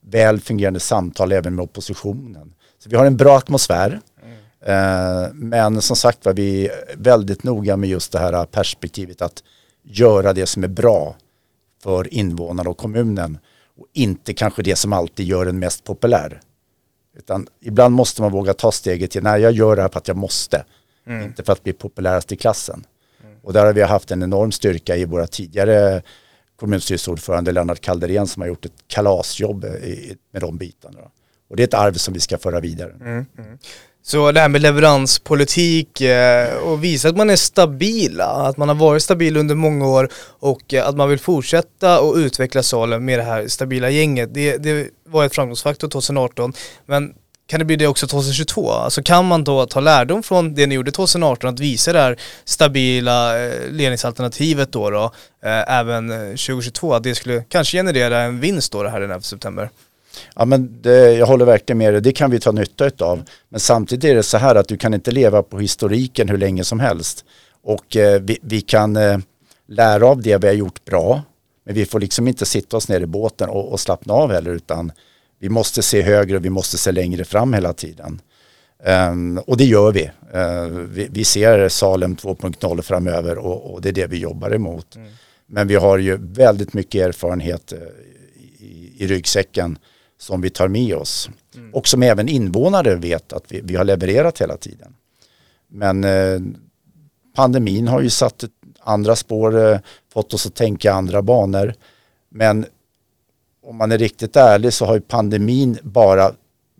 väl 0.00 0.40
fungerande 0.40 0.80
samtal 0.80 1.32
även 1.32 1.54
med 1.54 1.62
oppositionen. 1.62 2.54
Så 2.78 2.88
vi 2.90 2.96
har 2.96 3.06
en 3.06 3.16
bra 3.16 3.36
atmosfär. 3.36 4.00
Mm. 4.22 5.30
Men 5.34 5.82
som 5.82 5.96
sagt 5.96 6.24
var 6.24 6.32
vi 6.32 6.68
är 6.68 6.96
väldigt 6.96 7.42
noga 7.42 7.76
med 7.76 7.88
just 7.88 8.12
det 8.12 8.18
här 8.18 8.46
perspektivet 8.46 9.22
att 9.22 9.42
göra 9.84 10.32
det 10.32 10.46
som 10.46 10.64
är 10.64 10.68
bra 10.68 11.16
för 11.82 12.14
invånarna 12.14 12.70
och 12.70 12.76
kommunen 12.76 13.38
och 13.76 13.86
inte 13.92 14.34
kanske 14.34 14.62
det 14.62 14.76
som 14.76 14.92
alltid 14.92 15.26
gör 15.26 15.46
en 15.46 15.58
mest 15.58 15.84
populär. 15.84 16.40
Utan 17.16 17.46
ibland 17.60 17.94
måste 17.94 18.22
man 18.22 18.32
våga 18.32 18.54
ta 18.54 18.72
steget 18.72 19.10
till, 19.10 19.22
nej 19.22 19.42
jag 19.42 19.52
gör 19.52 19.76
det 19.76 19.82
här 19.82 19.88
för 19.88 19.98
att 19.98 20.08
jag 20.08 20.16
måste, 20.16 20.64
mm. 21.06 21.24
inte 21.24 21.44
för 21.44 21.52
att 21.52 21.62
bli 21.62 21.72
populärast 21.72 22.32
i 22.32 22.36
klassen. 22.36 22.86
Mm. 23.24 23.36
Och 23.42 23.52
där 23.52 23.66
har 23.66 23.72
vi 23.72 23.82
haft 23.82 24.10
en 24.10 24.22
enorm 24.22 24.52
styrka 24.52 24.96
i 24.96 25.04
våra 25.04 25.26
tidigare 25.26 26.02
kommunstyrelseordförande 26.56 27.52
Lennart 27.52 27.80
Kalderén 27.80 28.26
som 28.26 28.42
har 28.42 28.48
gjort 28.48 28.64
ett 28.64 28.84
kalasjobb 28.86 29.64
med 30.30 30.42
de 30.42 30.58
bitarna. 30.58 30.98
Och 31.48 31.56
det 31.56 31.62
är 31.62 31.66
ett 31.66 31.74
arv 31.74 31.92
som 31.92 32.14
vi 32.14 32.20
ska 32.20 32.38
föra 32.38 32.60
vidare. 32.60 32.92
Mm, 33.00 33.26
mm. 33.38 33.58
Så 34.06 34.32
det 34.32 34.40
här 34.40 34.48
med 34.48 34.62
leveranspolitik 34.62 36.00
eh, 36.00 36.56
och 36.56 36.84
visa 36.84 37.08
att 37.08 37.16
man 37.16 37.30
är 37.30 37.36
stabila, 37.36 38.24
eh, 38.24 38.38
att 38.38 38.56
man 38.56 38.68
har 38.68 38.74
varit 38.74 39.02
stabil 39.02 39.36
under 39.36 39.54
många 39.54 39.86
år 39.86 40.08
och 40.40 40.74
eh, 40.74 40.88
att 40.88 40.96
man 40.96 41.08
vill 41.08 41.18
fortsätta 41.18 42.00
och 42.00 42.14
utveckla 42.14 42.62
Salem 42.62 43.04
med 43.04 43.18
det 43.18 43.22
här 43.22 43.48
stabila 43.48 43.90
gänget. 43.90 44.34
Det, 44.34 44.56
det 44.56 44.88
var 45.08 45.24
ett 45.24 45.34
framgångsfaktor 45.34 45.88
2018 45.88 46.52
men 46.86 47.14
kan 47.46 47.58
det 47.58 47.64
bli 47.64 47.76
det 47.76 47.86
också 47.86 48.06
2022? 48.06 48.70
Alltså 48.70 49.02
kan 49.02 49.24
man 49.24 49.44
då 49.44 49.66
ta 49.66 49.80
lärdom 49.80 50.22
från 50.22 50.54
det 50.54 50.66
ni 50.66 50.74
gjorde 50.74 50.90
2018 50.90 51.54
att 51.54 51.60
visa 51.60 51.92
det 51.92 52.00
här 52.00 52.18
stabila 52.44 53.32
ledningsalternativet 53.70 54.72
då, 54.72 54.90
då 54.90 55.12
även 55.66 56.08
2022 56.08 56.94
att 56.94 57.02
det 57.02 57.14
skulle 57.14 57.44
kanske 57.48 57.76
generera 57.78 58.20
en 58.20 58.40
vinst 58.40 58.72
då 58.72 58.82
det 58.82 58.90
här 58.90 59.00
den 59.00 59.10
11 59.10 59.22
september? 59.22 59.70
Ja, 60.36 60.44
men 60.44 60.78
det, 60.82 61.12
jag 61.12 61.26
håller 61.26 61.44
verkligen 61.44 61.78
med 61.78 61.94
dig, 61.94 62.02
det 62.02 62.12
kan 62.12 62.30
vi 62.30 62.40
ta 62.40 62.52
nytta 62.52 62.90
av. 62.98 63.22
Men 63.48 63.60
samtidigt 63.60 64.04
är 64.04 64.14
det 64.14 64.22
så 64.22 64.38
här 64.38 64.54
att 64.54 64.68
du 64.68 64.76
kan 64.76 64.94
inte 64.94 65.10
leva 65.10 65.42
på 65.42 65.58
historiken 65.58 66.28
hur 66.28 66.38
länge 66.38 66.64
som 66.64 66.80
helst. 66.80 67.24
Och 67.62 67.96
eh, 67.96 68.20
vi, 68.20 68.38
vi, 68.42 68.60
kan 68.60 68.96
eh, 68.96 69.18
lära 69.68 70.06
av 70.06 70.22
det 70.22 70.38
vi 70.38 70.46
har 70.46 70.54
gjort 70.54 70.84
bra, 70.84 71.22
men 71.64 71.74
vi 71.74 71.86
får 71.86 72.00
liksom 72.00 72.28
inte 72.28 72.46
sitta 72.46 72.76
oss 72.76 72.88
ner 72.88 73.00
i 73.00 73.06
båten 73.06 73.48
och, 73.48 73.72
och 73.72 73.80
slappna 73.80 74.14
av 74.14 74.32
heller 74.32 74.50
utan 74.50 74.92
Vi 75.38 75.48
måste 75.48 75.82
se 75.82 76.02
högre 76.02 76.36
och 76.36 76.44
vi 76.44 76.50
måste 76.50 76.78
se 76.78 76.92
längre 76.92 77.24
fram 77.24 77.52
hela 77.52 77.72
tiden. 77.72 78.20
Um, 78.86 79.38
och 79.38 79.56
det 79.56 79.64
gör 79.64 79.92
vi. 79.92 80.10
Uh, 80.34 80.78
vi. 80.78 81.08
vi. 81.10 81.24
ser 81.24 81.68
Salem 81.68 82.16
2.0 82.16 82.82
framöver 82.82 83.38
och, 83.38 83.72
och, 83.72 83.82
det 83.82 83.88
är 83.88 83.92
det 83.92 84.06
vi 84.06 84.18
jobbar 84.18 84.54
emot. 84.54 84.96
Mm. 84.96 85.08
Men 85.46 85.68
vi 85.68 85.74
har 85.74 85.98
ju 85.98 86.16
väldigt 86.16 86.72
mycket 86.72 87.06
erfarenhet 87.06 87.72
uh, 87.72 87.78
i, 88.58 88.92
i 88.98 89.06
ryggsäcken 89.06 89.78
som 90.24 90.40
vi 90.40 90.50
tar 90.50 90.68
med 90.68 90.94
oss. 90.94 91.30
Mm. 91.54 91.74
Och 91.74 91.88
som 91.88 92.02
även 92.02 92.28
invånare 92.28 92.94
vet 92.94 93.32
att 93.32 93.44
vi, 93.48 93.60
vi 93.60 93.76
har 93.76 93.84
levererat 93.84 94.40
hela 94.40 94.56
tiden. 94.56 94.94
Men 95.68 96.04
uh, 96.04 96.40
pandemin 97.36 97.88
har 97.88 98.00
ju 98.00 98.10
satt 98.10 98.44
andra 98.80 99.16
spår, 99.16 99.80
fått 100.12 100.34
oss 100.34 100.46
att 100.46 100.54
tänka 100.54 100.92
andra 100.92 101.22
banor. 101.22 101.74
Men 102.28 102.66
om 103.62 103.76
man 103.76 103.92
är 103.92 103.98
riktigt 103.98 104.36
ärlig 104.36 104.72
så 104.72 104.86
har 104.86 104.94
ju 104.94 105.00
pandemin 105.00 105.78
bara 105.82 106.32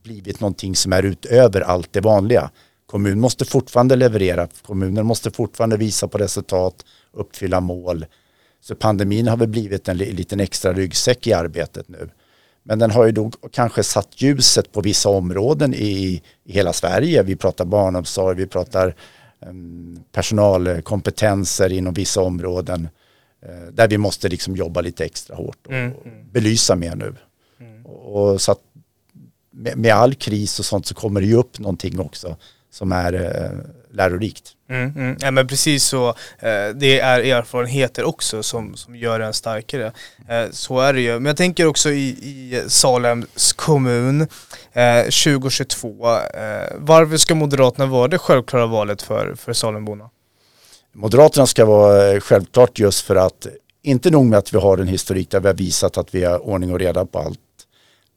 blivit 0.03 0.41
någonting 0.41 0.77
som 0.77 0.93
är 0.93 1.03
utöver 1.03 1.61
allt 1.61 1.93
det 1.93 2.01
vanliga. 2.01 2.51
Kommunen 2.87 3.21
måste 3.21 3.45
fortfarande 3.45 3.97
leverera, 3.97 4.49
kommunen 4.67 5.07
måste 5.07 5.31
fortfarande 5.31 5.77
visa 5.77 6.09
på 6.09 6.19
resultat, 6.19 6.85
uppfylla 7.13 7.61
mål. 7.61 8.07
Så 8.61 8.75
pandemin 8.75 9.29
har 9.29 9.37
väl 9.37 9.49
blivit 9.49 9.89
en 9.89 9.97
liten 9.97 10.41
extra 10.41 10.73
ryggsäck 10.73 11.27
i 11.27 11.33
arbetet 11.33 11.89
nu. 11.89 12.11
Men 12.67 12.79
den 12.79 12.91
har 12.91 13.07
ju 13.07 13.13
då 13.13 13.31
kanske 13.31 13.83
satt 13.83 14.23
ljuset 14.23 14.73
på 14.73 14.81
vissa 14.81 15.09
områden 15.09 15.75
i, 15.75 16.23
i 16.45 16.53
hela 16.53 16.73
Sverige. 16.73 17.23
Vi 17.23 17.37
pratar 17.37 17.65
barnomsorg, 17.65 18.37
vi 18.37 18.47
pratar 18.47 18.95
um, 19.41 20.05
personalkompetenser 20.13 21.73
inom 21.73 21.95
vissa 21.95 22.21
områden. 22.21 22.89
Uh, 23.49 23.73
där 23.73 23.89
vi 23.89 23.99
måste 23.99 24.29
liksom 24.29 24.57
jobba 24.57 24.81
lite 24.81 25.05
extra 25.05 25.37
hårt 25.37 25.67
och, 25.67 25.73
mm. 25.73 25.93
mm. 26.05 26.31
belysa 26.33 26.77
mer 26.77 26.97
nu. 26.97 27.15
Mm. 27.61 27.87
Och, 27.87 28.33
och 28.33 28.41
så 28.41 28.53
att 28.53 28.61
med, 29.51 29.79
med, 29.79 29.93
all 29.93 30.15
kris 30.15 30.59
och 30.59 30.65
sånt 30.65 30.87
så 30.87 30.95
kommer 30.95 31.21
det 31.21 31.27
ju 31.27 31.37
upp 31.37 31.59
någonting 31.59 32.01
också 32.01 32.37
som 32.75 32.93
är 32.93 33.13
eh, 33.13 33.51
lärorikt. 33.97 34.53
Mm, 34.71 34.93
mm. 34.97 35.17
Ja, 35.21 35.31
men 35.31 35.47
precis 35.47 35.85
så, 35.85 36.09
eh, 36.39 36.69
det 36.75 37.01
är 37.01 37.21
erfarenheter 37.21 38.05
också 38.05 38.43
som, 38.43 38.77
som 38.77 38.97
gör 38.97 39.21
en 39.21 39.33
starkare. 39.33 39.93
Eh, 40.29 40.51
så 40.51 40.81
är 40.81 40.93
det 40.93 41.01
ju. 41.01 41.13
Men 41.13 41.27
jag 41.27 41.37
tänker 41.37 41.67
också 41.67 41.91
i, 41.91 42.09
i 42.09 42.63
Salems 42.69 43.53
kommun 43.53 44.21
eh, 44.73 45.03
2022, 45.03 45.89
eh, 45.89 46.21
varför 46.77 47.17
ska 47.17 47.35
Moderaterna 47.35 47.87
vara 47.87 48.09
det 48.09 48.19
självklara 48.19 48.67
valet 48.67 49.03
för, 49.03 49.35
för 49.35 49.53
Salemborna? 49.53 50.11
Moderaterna 50.93 51.47
ska 51.47 51.65
vara 51.65 52.13
eh, 52.13 52.21
självklart 52.21 52.79
just 52.79 53.07
för 53.07 53.17
att 53.17 53.47
inte 53.83 54.11
nog 54.11 54.27
med 54.27 54.39
att 54.39 54.55
vi 54.55 54.59
har 54.59 54.79
en 54.79 54.89
historik 54.89 55.31
där 55.31 55.41
vi 55.41 55.47
har 55.47 55.55
visat 55.55 55.99
att 55.99 56.15
vi 56.15 56.25
har 56.25 56.39
ordning 56.39 56.73
och 56.73 56.79
reda 56.79 57.07
på 57.07 57.19
allt 57.19 57.39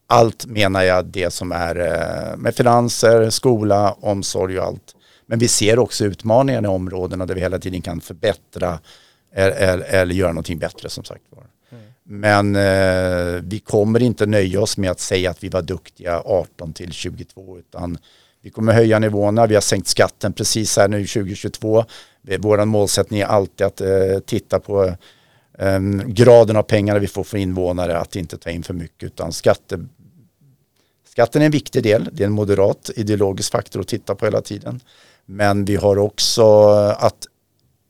allt 0.07 0.45
menar 0.45 0.83
jag 0.83 1.05
det 1.05 1.33
som 1.33 1.51
är 1.51 1.75
eh, 1.75 2.37
med 2.37 2.55
finanser, 2.55 3.29
skola, 3.29 3.95
omsorg 3.99 4.59
och 4.59 4.65
allt. 4.65 4.95
Men 5.25 5.39
vi 5.39 5.47
ser 5.47 5.79
också 5.79 6.05
utmaningar 6.05 6.63
i 6.63 6.67
områdena 6.67 7.25
där 7.25 7.35
vi 7.35 7.41
hela 7.41 7.59
tiden 7.59 7.81
kan 7.81 8.01
förbättra 8.01 8.79
eller, 9.33 9.79
eller 9.79 10.15
göra 10.15 10.31
någonting 10.31 10.59
bättre 10.59 10.89
som 10.89 11.03
sagt 11.03 11.23
var. 11.29 11.43
Mm. 11.69 11.83
Men 12.03 12.55
eh, 12.55 13.41
vi 13.43 13.59
kommer 13.59 14.01
inte 14.01 14.25
nöja 14.25 14.61
oss 14.61 14.77
med 14.77 14.91
att 14.91 14.99
säga 14.99 15.29
att 15.29 15.43
vi 15.43 15.49
var 15.49 15.61
duktiga 15.61 16.21
18 16.25 16.73
till 16.73 16.91
22 16.91 17.59
utan 17.59 17.97
vi 18.41 18.49
kommer 18.49 18.73
höja 18.73 18.99
nivåerna. 18.99 19.47
Vi 19.47 19.53
har 19.53 19.61
sänkt 19.61 19.87
skatten 19.87 20.33
precis 20.33 20.77
här 20.77 20.87
nu 20.87 21.07
2022. 21.07 21.85
Vår 22.39 22.65
målsättning 22.65 23.19
är 23.19 23.25
alltid 23.25 23.67
att 23.67 23.81
eh, 23.81 24.19
titta 24.25 24.59
på 24.59 24.95
um, 25.59 26.13
graden 26.13 26.55
av 26.55 26.63
pengar 26.63 26.99
vi 26.99 27.07
får 27.07 27.23
för 27.23 27.37
invånare, 27.37 27.97
att 27.97 28.15
inte 28.15 28.37
ta 28.37 28.49
in 28.49 28.63
för 28.63 28.73
mycket 28.73 29.03
utan 29.03 29.33
skatte, 29.33 29.85
Skatten 31.17 31.41
är 31.41 31.45
en 31.45 31.51
viktig 31.51 31.83
del, 31.83 32.09
det 32.11 32.23
är 32.23 32.27
en 32.27 32.33
moderat 32.33 32.89
ideologisk 32.95 33.51
faktor 33.51 33.79
att 33.81 33.87
titta 33.87 34.15
på 34.15 34.25
hela 34.25 34.41
tiden. 34.41 34.79
Men 35.25 35.65
vi 35.65 35.75
har 35.75 35.97
också 35.97 36.69
att 36.97 37.27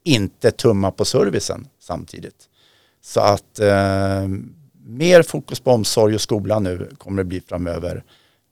inte 0.03 0.51
tumma 0.51 0.91
på 0.91 1.05
servicen 1.05 1.67
samtidigt. 1.79 2.49
Så 3.01 3.19
att 3.19 3.59
eh, 3.59 4.27
mer 4.85 5.23
fokus 5.23 5.59
på 5.59 5.71
omsorg 5.71 6.15
och 6.15 6.21
skola 6.21 6.59
nu 6.59 6.89
kommer 6.97 7.23
det 7.23 7.27
bli 7.27 7.41
framöver. 7.41 8.03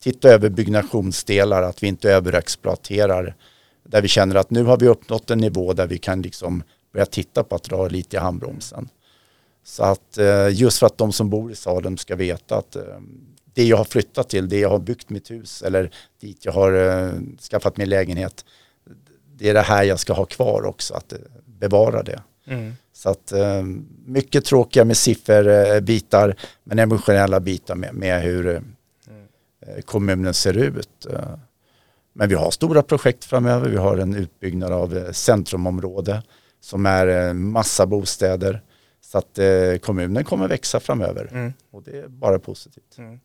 Titta 0.03 0.29
över 0.29 0.50
byggnationsdelar, 0.50 1.62
att 1.63 1.84
vi 1.84 1.88
inte 1.88 2.12
överexploaterar. 2.12 3.36
Där 3.84 4.01
vi 4.01 4.08
känner 4.08 4.36
att 4.36 4.50
nu 4.50 4.63
har 4.63 4.77
vi 4.77 4.88
uppnått 4.88 5.32
en 5.32 5.38
nivå 5.38 5.74
där 5.74 5.88
vi 5.88 5.98
kan 5.98 6.22
liksom 6.22 6.63
börja 6.94 7.05
titta 7.05 7.44
på 7.44 7.55
att 7.55 7.63
dra 7.63 7.88
lite 7.88 8.15
i 8.15 8.20
handbromsen. 8.20 8.89
Så 9.63 9.84
att 9.84 10.17
eh, 10.17 10.50
just 10.50 10.79
för 10.79 10.86
att 10.86 10.98
de 10.98 11.12
som 11.12 11.29
bor 11.29 11.51
i 11.51 11.55
Salem 11.55 11.98
ska 11.98 12.15
veta 12.15 12.58
att 12.58 12.75
eh, 12.75 12.84
det 13.55 13.63
jag 13.63 13.77
har 13.77 13.85
flyttat 13.85 14.29
till, 14.29 14.50
det 14.50 14.59
jag 14.59 14.69
har 14.69 14.79
byggt 14.79 15.09
mitt 15.09 15.31
hus 15.31 15.62
eller 15.62 15.91
dit 16.21 16.45
jag 16.45 16.51
har 16.51 16.74
uh, 16.74 17.13
skaffat 17.51 17.77
min 17.77 17.89
lägenhet. 17.89 18.45
Det 19.35 19.50
är 19.50 19.53
det 19.53 19.62
här 19.62 19.83
jag 19.83 20.00
ska 20.00 20.13
ha 20.13 20.25
kvar 20.25 20.65
också, 20.65 20.93
att 20.93 21.13
uh, 21.13 21.19
bevara 21.45 22.03
det. 22.03 22.21
Mm. 22.47 22.74
Så 22.93 23.09
att 23.09 23.33
uh, 23.35 23.63
mycket 24.05 24.45
tråkiga 24.45 24.85
med 24.85 24.97
sifferbitar 24.97 26.35
men 26.63 26.79
emotionella 26.79 27.39
bitar 27.39 27.75
med, 27.75 27.93
med 27.93 28.21
hur 28.21 28.47
mm. 28.47 28.63
kommunen 29.85 30.33
ser 30.33 30.57
ut. 30.57 31.07
Men 32.13 32.29
vi 32.29 32.35
har 32.35 32.51
stora 32.51 32.83
projekt 32.83 33.25
framöver. 33.25 33.69
Vi 33.69 33.77
har 33.77 33.97
en 33.97 34.15
utbyggnad 34.15 34.71
av 34.71 35.12
centrumområde 35.12 36.24
som 36.62 36.85
är 36.85 37.33
massa 37.33 37.85
bostäder. 37.85 38.62
Så 39.15 39.19
att 39.19 39.39
eh, 39.39 39.79
kommunen 39.81 40.24
kommer 40.24 40.48
växa 40.48 40.79
framöver 40.79 41.29
mm. 41.31 41.53
och 41.72 41.84
det 41.84 41.98
är 41.98 42.07
bara 42.07 42.39
positivt. 42.39 42.98
Mm. 42.98 43.19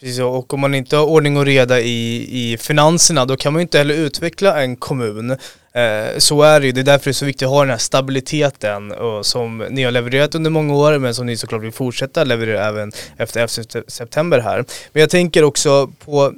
Precis, 0.00 0.20
och 0.20 0.54
om 0.54 0.60
man 0.60 0.74
inte 0.74 0.96
har 0.96 1.04
ordning 1.04 1.36
och 1.36 1.44
reda 1.44 1.80
i, 1.80 2.28
i 2.52 2.58
finanserna 2.58 3.24
då 3.24 3.36
kan 3.36 3.52
man 3.52 3.62
inte 3.62 3.78
heller 3.78 3.94
utveckla 3.94 4.62
en 4.62 4.76
kommun. 4.76 5.30
Eh, 5.30 6.18
så 6.18 6.42
är 6.42 6.60
det 6.60 6.66
ju, 6.66 6.72
det 6.72 6.80
är 6.80 6.84
därför 6.84 7.04
det 7.04 7.10
är 7.10 7.12
så 7.12 7.24
viktigt 7.24 7.46
att 7.46 7.52
ha 7.52 7.60
den 7.60 7.70
här 7.70 7.78
stabiliteten 7.78 8.92
och 8.92 9.26
som 9.26 9.58
ni 9.58 9.82
har 9.82 9.90
levererat 9.90 10.34
under 10.34 10.50
många 10.50 10.74
år 10.74 10.98
men 10.98 11.14
som 11.14 11.26
ni 11.26 11.36
såklart 11.36 11.62
vill 11.62 11.72
fortsätta 11.72 12.24
leverera 12.24 12.66
även 12.66 12.92
efter 13.16 13.40
11 13.40 13.82
september 13.88 14.38
här. 14.38 14.64
Men 14.92 15.00
jag 15.00 15.10
tänker 15.10 15.44
också 15.44 15.92
på 16.04 16.32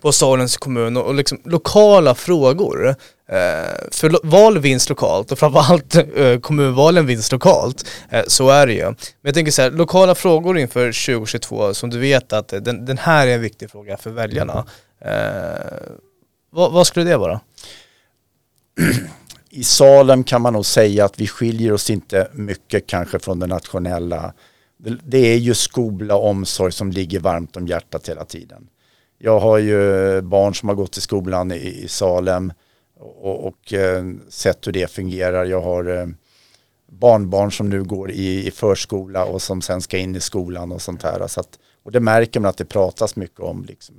på 0.00 0.12
Salens 0.12 0.56
kommun 0.56 0.96
och, 0.96 1.06
och 1.06 1.14
liksom 1.14 1.40
lokala 1.44 2.14
frågor. 2.14 2.94
Eh, 3.30 3.88
för 3.90 4.26
val 4.26 4.58
vinns 4.58 4.88
lokalt 4.88 5.32
och 5.32 5.38
framförallt 5.38 5.94
eh, 5.94 6.38
kommunvalen 6.40 7.06
vinns 7.06 7.32
lokalt. 7.32 7.86
Eh, 8.10 8.24
så 8.26 8.50
är 8.50 8.66
det 8.66 8.72
ju. 8.72 8.84
Men 8.84 8.96
jag 9.22 9.34
tänker 9.34 9.52
så 9.52 9.62
här, 9.62 9.70
lokala 9.70 10.14
frågor 10.14 10.58
inför 10.58 10.86
2022 10.86 11.74
som 11.74 11.90
du 11.90 11.98
vet 11.98 12.32
att 12.32 12.52
eh, 12.52 12.60
den, 12.60 12.84
den 12.84 12.98
här 12.98 13.26
är 13.26 13.34
en 13.34 13.40
viktig 13.40 13.70
fråga 13.70 13.96
för 13.96 14.10
väljarna. 14.10 14.66
Vad, 16.50 16.72
vad 16.72 16.86
skulle 16.86 17.10
det 17.10 17.16
vara? 17.16 17.40
I 19.50 19.64
Salem 19.64 20.24
kan 20.24 20.42
man 20.42 20.52
nog 20.52 20.66
säga 20.66 21.04
att 21.04 21.20
vi 21.20 21.26
skiljer 21.28 21.72
oss 21.72 21.90
inte 21.90 22.28
mycket 22.32 22.86
kanske 22.86 23.18
från 23.18 23.38
det 23.38 23.46
nationella. 23.46 24.32
Det 25.04 25.18
är 25.18 25.36
ju 25.36 25.54
skola 25.54 26.16
och 26.16 26.28
omsorg 26.28 26.72
som 26.72 26.90
ligger 26.90 27.20
varmt 27.20 27.56
om 27.56 27.66
hjärtat 27.66 28.08
hela 28.08 28.24
tiden. 28.24 28.66
Jag 29.18 29.40
har 29.40 29.58
ju 29.58 30.20
barn 30.20 30.54
som 30.54 30.68
har 30.68 30.76
gått 30.76 30.96
i 30.96 31.00
skolan 31.00 31.52
i, 31.52 31.82
i 31.84 31.88
Salem 31.88 32.52
och, 33.00 33.46
och 33.46 33.72
eh, 33.72 34.04
sett 34.28 34.66
hur 34.66 34.72
det 34.72 34.90
fungerar. 34.90 35.44
Jag 35.44 35.60
har 35.60 35.98
eh, 35.98 36.06
barnbarn 36.86 37.52
som 37.52 37.68
nu 37.68 37.84
går 37.84 38.10
i, 38.10 38.46
i, 38.46 38.50
förskola 38.50 39.24
och 39.24 39.42
som 39.42 39.62
sen 39.62 39.82
ska 39.82 39.98
in 39.98 40.16
i 40.16 40.20
skolan 40.20 40.72
och 40.72 40.82
sånt 40.82 41.02
här. 41.02 41.26
Så 41.26 41.40
att, 41.40 41.58
och 41.82 41.92
det 41.92 42.00
märker 42.00 42.40
man 42.40 42.48
att 42.48 42.56
det 42.56 42.64
pratas 42.64 43.16
mycket 43.16 43.40
om 43.40 43.64
liksom, 43.64 43.94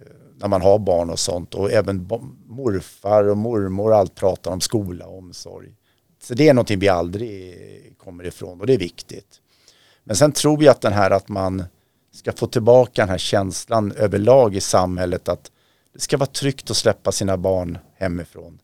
eh, 0.00 0.06
när 0.36 0.48
man 0.48 0.62
har 0.62 0.78
barn 0.78 1.10
och 1.10 1.18
sånt 1.18 1.54
och 1.54 1.72
även 1.72 2.08
morfar 2.46 3.24
och 3.24 3.36
mormor 3.36 3.90
och 3.90 3.96
allt 3.96 4.14
pratar 4.14 4.50
om 4.50 4.60
skola 4.60 5.06
och 5.06 5.18
omsorg. 5.18 5.68
Så 6.22 6.34
det 6.34 6.48
är 6.48 6.54
någonting 6.54 6.78
vi 6.78 6.88
aldrig 6.88 7.56
kommer 7.98 8.26
ifrån 8.26 8.60
och 8.60 8.66
det 8.66 8.74
är 8.74 8.78
viktigt. 8.78 9.40
Men 10.04 10.16
sen 10.16 10.32
tror 10.32 10.62
jag 10.62 10.70
att 10.70 10.80
den 10.80 10.92
här 10.92 11.10
att 11.10 11.28
man 11.28 11.64
ska 12.12 12.32
få 12.32 12.46
tillbaka 12.46 13.02
den 13.02 13.08
här 13.08 13.18
känslan 13.18 13.92
överlag 13.92 14.56
i 14.56 14.60
samhället 14.60 15.28
att 15.28 15.50
det 15.94 16.00
ska 16.00 16.16
vara 16.16 16.26
tryggt 16.26 16.70
att 16.70 16.76
släppa 16.76 17.12
sina 17.12 17.36
barn 17.36 17.78
hemifrån 17.96 18.58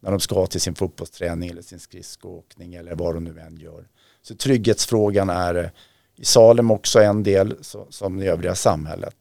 när 0.00 0.10
de 0.10 0.20
ska 0.20 0.46
till 0.46 0.60
sin 0.60 0.74
fotbollsträning 0.74 1.50
eller 1.50 1.62
sin 1.62 1.80
skridskoåkning 1.80 2.74
eller 2.74 2.94
vad 2.94 3.14
de 3.14 3.24
nu 3.24 3.40
än 3.40 3.56
gör. 3.56 3.88
Så 4.22 4.34
trygghetsfrågan 4.34 5.30
är 5.30 5.72
i 6.16 6.24
Salem 6.24 6.70
också 6.70 7.00
en 7.00 7.22
del 7.22 7.56
som 7.90 8.22
i 8.22 8.28
övriga 8.28 8.54
samhället. 8.54 9.16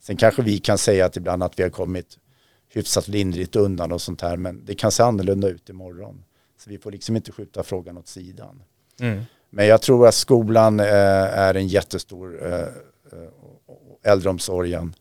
Sen 0.00 0.16
kanske 0.16 0.42
vi 0.42 0.58
kan 0.58 0.78
säga 0.78 1.06
att 1.06 1.16
ibland 1.16 1.42
att 1.42 1.58
vi 1.58 1.62
har 1.62 1.70
kommit 1.70 2.18
hyfsat 2.68 3.08
lindrigt 3.08 3.56
undan 3.56 3.92
och 3.92 4.02
sånt 4.02 4.20
här 4.20 4.36
men 4.36 4.64
det 4.64 4.74
kan 4.74 4.92
se 4.92 5.02
annorlunda 5.02 5.48
ut 5.48 5.68
imorgon. 5.68 6.24
Så 6.58 6.70
vi 6.70 6.78
får 6.78 6.92
liksom 6.92 7.16
inte 7.16 7.32
skjuta 7.32 7.62
frågan 7.62 7.98
åt 7.98 8.08
sidan. 8.08 8.62
Mm. 9.00 9.22
Men 9.50 9.66
jag 9.66 9.82
tror 9.82 10.08
att 10.08 10.14
skolan 10.14 10.80
eh, 10.80 10.86
är 10.86 11.54
en 11.54 11.68
jättestor 11.68 12.52
eh, 12.52 12.68
Eh, 13.12 14.12
äldreomsorgen. 14.12 14.94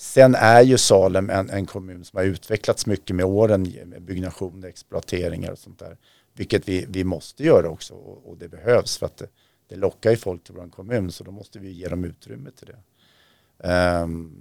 Sen 0.00 0.34
är 0.34 0.62
ju 0.62 0.78
Salem 0.78 1.30
en, 1.30 1.50
en, 1.50 1.66
kommun 1.66 2.04
som 2.04 2.16
har 2.16 2.24
utvecklats 2.24 2.86
mycket 2.86 3.16
med 3.16 3.26
åren 3.26 3.74
med 3.86 4.02
byggnation, 4.02 4.64
exploateringar 4.64 5.52
och 5.52 5.58
sånt 5.58 5.78
där. 5.78 5.96
Vilket 6.34 6.68
vi, 6.68 6.86
vi 6.88 7.04
måste 7.04 7.44
göra 7.44 7.68
också 7.68 7.94
och, 7.94 8.30
och 8.30 8.36
det 8.36 8.48
behövs 8.48 8.98
för 8.98 9.06
att 9.06 9.16
det, 9.16 9.28
det 9.68 9.76
lockar 9.76 10.10
ju 10.10 10.16
folk 10.16 10.44
till 10.44 10.54
vår 10.54 10.68
kommun 10.68 11.12
så 11.12 11.24
då 11.24 11.30
måste 11.30 11.58
vi 11.58 11.70
ge 11.70 11.88
dem 11.88 12.04
utrymme 12.04 12.50
till 12.50 12.66
det. 12.66 12.78
Um, 14.02 14.36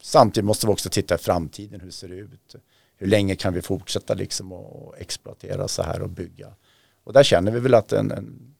samtidigt 0.00 0.46
måste 0.46 0.66
vi 0.66 0.72
också 0.72 0.90
titta 0.90 1.14
i 1.14 1.18
framtiden, 1.18 1.80
hur 1.80 1.90
ser 1.90 2.08
det 2.08 2.16
ut? 2.16 2.54
Hur 2.96 3.06
länge 3.06 3.36
kan 3.36 3.54
vi 3.54 3.62
fortsätta 3.62 4.14
liksom 4.14 4.52
att 4.52 4.98
exploatera 4.98 5.68
så 5.68 5.82
här 5.82 6.02
och 6.02 6.10
bygga? 6.10 6.52
Och 7.04 7.12
där 7.12 7.22
känner 7.22 7.52
vi 7.52 7.60
väl 7.60 7.74
att 7.74 7.92
en, 7.92 8.10
en 8.10 8.54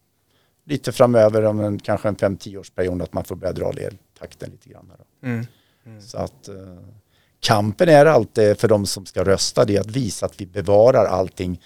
lite 0.64 0.92
framöver, 0.92 1.42
om 1.42 1.61
en, 1.61 1.78
kanske 1.78 2.08
en 2.08 2.16
5-10 2.16 2.56
årsperiod, 2.56 3.02
att 3.02 3.12
man 3.12 3.25
får 3.25 3.37
börja 3.37 3.52
dra 3.52 3.70
ner 3.70 3.99
takten 4.18 4.50
lite 4.50 4.68
grann. 4.68 4.92
Mm. 5.23 5.47
Mm. 5.88 6.00
Så 6.02 6.18
att 6.18 6.49
uh, 6.49 6.78
kampen 7.40 7.88
är 7.88 8.07
alltid 8.07 8.59
för 8.59 8.68
de 8.68 8.87
som 8.87 9.07
ska 9.07 9.25
rösta, 9.25 9.64
det 9.64 9.76
är 9.76 9.80
att 9.80 9.90
visa 9.90 10.26
att 10.26 10.40
vi 10.40 10.47
bevarar 10.47 11.07
allting 11.07 11.61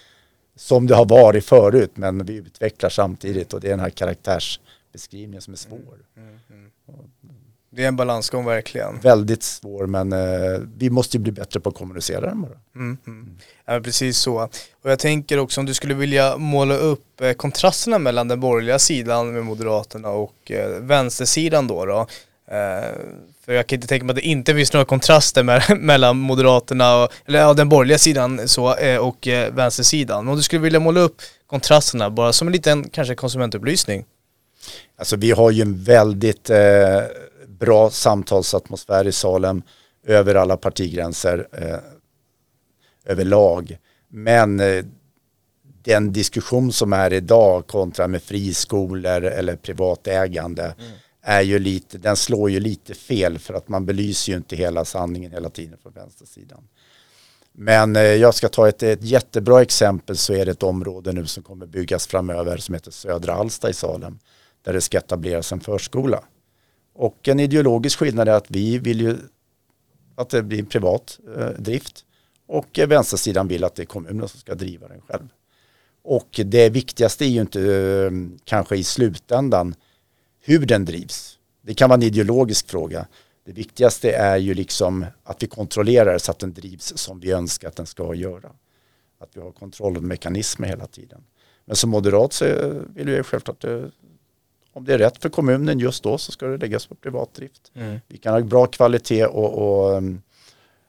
som 0.55 0.87
det 0.87 0.95
har 0.95 1.05
varit 1.05 1.45
förut, 1.45 1.91
men 1.93 2.25
vi 2.25 2.33
utvecklar 2.33 2.89
samtidigt 2.89 3.53
och 3.53 3.61
det 3.61 3.67
är 3.67 3.71
den 3.71 3.79
här 3.79 3.89
karaktärsbeskrivningen 3.89 5.41
som 5.41 5.53
är 5.53 5.57
svår. 5.57 5.97
Mm. 6.17 6.29
mm, 6.49 6.71
mm. 6.89 7.35
Det 7.75 7.83
är 7.83 7.87
en 7.87 7.95
balansgång 7.95 8.45
verkligen. 8.45 8.99
Väldigt 8.99 9.43
svår 9.43 9.85
men 9.87 10.13
eh, 10.13 10.59
vi 10.77 10.89
måste 10.89 11.17
ju 11.17 11.23
bli 11.23 11.31
bättre 11.31 11.59
på 11.59 11.69
att 11.69 11.75
kommunicera 11.75 12.21
den 12.21 12.41
bara. 12.41 12.57
Mm, 12.75 12.97
mm. 13.07 13.37
Ja, 13.65 13.79
precis 13.79 14.17
så. 14.17 14.49
Och 14.81 14.91
jag 14.91 14.99
tänker 14.99 15.37
också 15.37 15.61
om 15.61 15.65
du 15.65 15.73
skulle 15.73 15.93
vilja 15.93 16.37
måla 16.37 16.75
upp 16.75 17.21
eh, 17.21 17.33
kontrasterna 17.33 17.99
mellan 17.99 18.27
den 18.27 18.39
borgerliga 18.39 18.79
sidan 18.79 19.33
med 19.33 19.45
Moderaterna 19.45 20.09
och 20.09 20.51
eh, 20.51 20.69
vänstersidan 20.79 21.67
då. 21.67 21.85
då. 21.85 22.07
Eh, 22.51 22.97
för 23.45 23.53
jag 23.53 23.67
kan 23.67 23.77
inte 23.77 23.87
tänka 23.87 24.05
mig 24.05 24.11
att 24.11 24.15
det 24.15 24.27
inte 24.27 24.53
finns 24.53 24.73
några 24.73 24.85
kontraster 24.85 25.43
med, 25.43 25.63
mellan 25.79 26.17
Moderaterna, 26.17 27.03
och, 27.03 27.11
eller 27.25 27.39
ja, 27.39 27.53
den 27.53 27.69
borgerliga 27.69 27.97
sidan 27.97 28.47
så, 28.47 28.75
eh, 28.75 28.97
och 28.97 29.27
eh, 29.27 29.53
vänstersidan. 29.53 30.25
Men 30.25 30.31
om 30.31 30.37
du 30.37 30.43
skulle 30.43 30.61
vilja 30.61 30.79
måla 30.79 30.99
upp 30.99 31.21
kontrasterna 31.47 32.09
bara 32.09 32.33
som 32.33 32.47
en 32.47 32.51
liten 32.51 32.89
kanske 32.89 33.15
konsumentupplysning. 33.15 34.05
Alltså 34.97 35.15
vi 35.15 35.31
har 35.31 35.51
ju 35.51 35.61
en 35.61 35.83
väldigt 35.83 36.49
eh, 36.49 37.01
bra 37.47 37.89
samtalsatmosfär 37.89 39.07
i 39.07 39.11
Salem 39.11 39.61
över 40.05 40.35
alla 40.35 40.57
partigränser 40.57 41.47
eh, 41.51 41.77
överlag. 43.05 43.77
Men 44.09 44.59
eh, 44.59 44.85
den 45.83 46.13
diskussion 46.13 46.73
som 46.73 46.93
är 46.93 47.13
idag 47.13 47.67
kontra 47.67 48.07
med 48.07 48.23
friskolor 48.23 49.23
eller 49.23 49.55
privatägande 49.55 50.63
mm 50.63 50.91
är 51.23 51.41
ju 51.41 51.59
lite, 51.59 51.97
den 51.97 52.15
slår 52.15 52.49
ju 52.49 52.59
lite 52.59 52.93
fel 52.93 53.39
för 53.39 53.53
att 53.53 53.69
man 53.69 53.85
belyser 53.85 54.31
ju 54.31 54.37
inte 54.37 54.55
hela 54.55 54.85
sanningen 54.85 55.31
hela 55.31 55.49
tiden 55.49 55.77
från 55.81 55.93
vänstersidan. 55.93 56.67
Men 57.51 57.95
eh, 57.95 58.01
jag 58.01 58.35
ska 58.35 58.49
ta 58.49 58.67
ett, 58.67 58.83
ett 58.83 59.03
jättebra 59.03 59.61
exempel 59.61 60.17
så 60.17 60.33
är 60.33 60.45
det 60.45 60.51
ett 60.51 60.63
område 60.63 61.13
nu 61.13 61.25
som 61.25 61.43
kommer 61.43 61.65
byggas 61.65 62.07
framöver 62.07 62.57
som 62.57 62.73
heter 62.75 62.91
Södra 62.91 63.33
Alsta 63.33 63.69
i 63.69 63.73
Salem 63.73 64.19
där 64.61 64.73
det 64.73 64.81
ska 64.81 64.97
etableras 64.97 65.51
en 65.51 65.59
förskola. 65.59 66.23
Och 66.93 67.27
en 67.27 67.39
ideologisk 67.39 67.99
skillnad 67.99 68.27
är 68.27 68.33
att 68.33 68.51
vi 68.51 68.77
vill 68.77 69.01
ju 69.01 69.17
att 70.15 70.29
det 70.29 70.43
blir 70.43 70.63
privat 70.63 71.19
eh, 71.37 71.47
drift 71.47 72.05
och 72.47 72.79
vänstersidan 72.87 73.47
vill 73.47 73.63
att 73.63 73.75
det 73.75 73.83
är 73.83 73.85
kommunen 73.85 74.27
som 74.27 74.39
ska 74.39 74.55
driva 74.55 74.87
den 74.87 75.01
själv. 75.01 75.27
Och 76.03 76.39
det 76.45 76.69
viktigaste 76.69 77.25
är 77.25 77.29
ju 77.29 77.41
inte 77.41 77.61
eh, 77.61 78.11
kanske 78.43 78.75
i 78.75 78.83
slutändan 78.83 79.75
hur 80.45 80.65
den 80.65 80.85
drivs. 80.85 81.39
Det 81.61 81.73
kan 81.73 81.89
vara 81.89 81.97
en 81.97 82.03
ideologisk 82.03 82.69
fråga. 82.69 83.07
Det 83.45 83.51
viktigaste 83.51 84.11
är 84.11 84.37
ju 84.37 84.53
liksom 84.53 85.05
att 85.23 85.43
vi 85.43 85.47
kontrollerar 85.47 86.17
så 86.17 86.31
att 86.31 86.39
den 86.39 86.53
drivs 86.53 86.97
som 86.97 87.19
vi 87.19 87.31
önskar 87.31 87.67
att 87.67 87.75
den 87.75 87.85
ska 87.85 88.15
göra. 88.15 88.49
Att 89.19 89.29
vi 89.33 89.41
har 89.41 89.51
kontrollmekanismer 89.51 90.67
hela 90.67 90.87
tiden. 90.87 91.23
Men 91.65 91.75
som 91.75 91.89
moderat 91.89 92.33
så 92.33 92.45
vill 92.95 93.07
jag 93.07 93.25
självklart 93.25 93.63
eh, 93.63 93.83
om 94.73 94.85
det 94.85 94.93
är 94.93 94.97
rätt 94.97 95.17
för 95.17 95.29
kommunen 95.29 95.79
just 95.79 96.03
då 96.03 96.17
så 96.17 96.31
ska 96.31 96.45
det 96.47 96.57
läggas 96.57 96.85
på 96.85 96.95
privatdrift. 96.95 97.71
Mm. 97.73 97.99
Vi 98.07 98.17
kan 98.17 98.33
ha 98.33 98.41
bra 98.41 98.65
kvalitet 98.65 99.25
och, 99.25 99.53
och 99.53 99.97
um, 99.97 100.21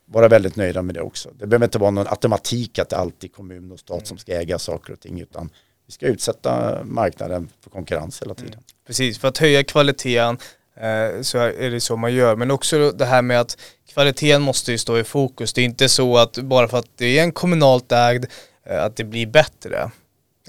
vara 0.05 0.29
väldigt 0.29 0.57
nöjda 0.57 0.83
med 0.83 0.95
det 0.95 1.01
också. 1.01 1.31
Det 1.39 1.47
behöver 1.47 1.67
inte 1.67 1.79
vara 1.79 1.91
någon 1.91 2.07
automatik 2.07 2.79
att 2.79 2.89
det 2.89 2.97
alltid 2.97 3.31
är 3.31 3.35
kommun 3.35 3.73
och 3.73 3.81
stat 3.81 3.97
mm. 3.97 4.07
som 4.07 4.19
ska 4.19 4.33
äga 4.33 4.59
saker 4.59 4.93
och 4.93 5.01
ting 5.01 5.21
utan 5.21 5.51
vi 5.87 5.93
ska 5.93 6.07
utsätta 6.07 6.79
marknaden 6.85 7.49
för 7.61 7.71
konkurrens 7.71 8.23
hela 8.23 8.35
tiden. 8.35 8.53
Mm. 8.53 8.65
Precis, 8.87 9.19
för 9.19 9.29
att 9.29 9.39
höja 9.39 9.65
kvaliteten 9.65 10.39
eh, 10.77 11.23
så 11.23 11.39
är 11.39 11.71
det 11.71 11.81
så 11.81 11.97
man 11.97 12.15
gör. 12.15 12.37
Men 12.37 12.51
också 12.51 12.91
det 12.91 13.05
här 13.05 13.23
med 13.23 13.41
att 13.41 13.59
kvaliteten 13.93 14.43
måste 14.43 14.73
ju 14.73 14.79
stå 14.79 14.99
i 14.99 15.05
fokus. 15.05 15.53
Det 15.53 15.61
är 15.61 15.65
inte 15.65 15.89
så 15.89 16.19
att 16.19 16.39
bara 16.39 16.69
för 16.69 16.79
att 16.79 16.91
det 16.97 17.19
är 17.19 17.23
en 17.23 17.33
kommunalt 17.33 17.93
ägd 17.93 18.27
eh, 18.67 18.85
att 18.85 18.97
det 18.97 19.05
blir 19.05 19.27
bättre. 19.27 19.91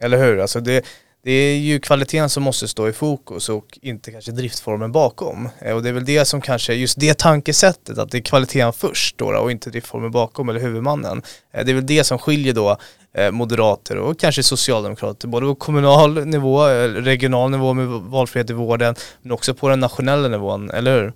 Eller 0.01 0.17
hur? 0.17 0.39
Alltså 0.39 0.59
det, 0.59 0.85
det 1.25 1.31
är 1.31 1.57
ju 1.57 1.79
kvaliteten 1.79 2.29
som 2.29 2.43
måste 2.43 2.67
stå 2.67 2.89
i 2.89 2.93
fokus 2.93 3.49
och 3.49 3.79
inte 3.81 4.11
kanske 4.11 4.31
driftformen 4.31 4.91
bakom. 4.91 5.49
Eh, 5.59 5.75
och 5.75 5.83
det 5.83 5.89
är 5.89 5.93
väl 5.93 6.05
det 6.05 6.25
som 6.25 6.41
kanske, 6.41 6.73
just 6.73 6.99
det 6.99 7.17
tankesättet, 7.17 7.97
att 7.97 8.11
det 8.11 8.17
är 8.17 8.21
kvaliteten 8.21 8.73
först 8.73 9.17
då, 9.17 9.25
och 9.25 9.51
inte 9.51 9.69
driftformen 9.69 10.11
bakom 10.11 10.49
eller 10.49 10.59
huvudmannen. 10.59 11.21
Eh, 11.53 11.65
det 11.65 11.71
är 11.71 11.75
väl 11.75 11.85
det 11.85 12.03
som 12.03 12.19
skiljer 12.19 12.53
då 12.53 12.77
eh, 13.13 13.31
moderater 13.31 13.97
och 13.97 14.19
kanske 14.19 14.43
socialdemokrater, 14.43 15.27
både 15.27 15.45
på 15.45 15.55
kommunal 15.55 16.25
nivå, 16.25 16.67
regional 16.87 17.51
nivå 17.51 17.73
med 17.73 17.87
valfrihet 17.87 18.49
i 18.49 18.53
vården, 18.53 18.95
men 19.21 19.31
också 19.31 19.53
på 19.53 19.69
den 19.69 19.79
nationella 19.79 20.27
nivån, 20.27 20.69
eller 20.69 21.01
hur? 21.01 21.13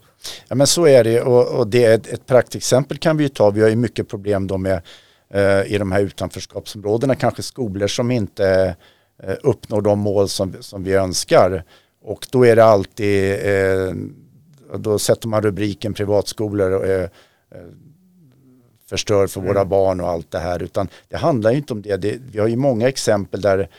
Ja 0.48 0.56
men 0.56 0.67
så 0.67 0.88
är 0.88 1.04
det 1.04 1.22
och, 1.22 1.48
och 1.48 1.67
det 1.67 1.86
är 1.86 1.95
ett, 1.95 2.08
ett 2.08 2.26
praktexempel 2.26 2.98
kan 2.98 3.17
vi 3.17 3.24
ju 3.24 3.30
ta, 3.30 3.50
vi 3.50 3.62
har 3.62 3.69
ju 3.69 3.76
mycket 3.76 4.10
problem 4.10 4.48
då 4.48 4.58
med 4.58 4.82
eh, 5.34 5.74
i 5.74 5.78
de 5.78 5.91
här 5.91 6.02
utanförskapsområdena, 6.02 7.15
kanske 7.15 7.43
skolor 7.43 7.88
som 7.88 8.12
inte 8.12 8.45
Eh, 8.45 8.76
uppnår 9.43 9.82
de 9.82 9.99
mål 9.99 10.29
som, 10.29 10.53
som 10.60 10.84
vi 10.84 10.93
önskar. 10.93 11.63
Och 12.01 12.27
då 12.32 12.45
är 12.45 12.55
det 12.55 12.63
alltid, 12.63 13.34
eh, 13.34 13.93
då 14.77 14.99
sätter 14.99 15.27
man 15.27 15.41
rubriken 15.41 15.93
privatskolor 15.93 16.86
eh, 16.89 17.01
eh, 17.01 17.10
förstör 18.89 19.27
för 19.27 19.39
mm. 19.39 19.53
våra 19.53 19.65
barn 19.65 20.01
och 20.01 20.10
allt 20.10 20.32
det 20.32 20.39
här. 20.39 20.63
Utan 20.63 20.88
det 21.08 21.17
handlar 21.17 21.51
ju 21.51 21.58
inte 21.58 21.73
om 21.73 21.82
det. 21.82 21.97
det 21.97 22.17
vi 22.32 22.39
har 22.39 22.47
ju 22.47 22.55
många 22.55 22.88
exempel 22.88 23.41
där 23.41 23.69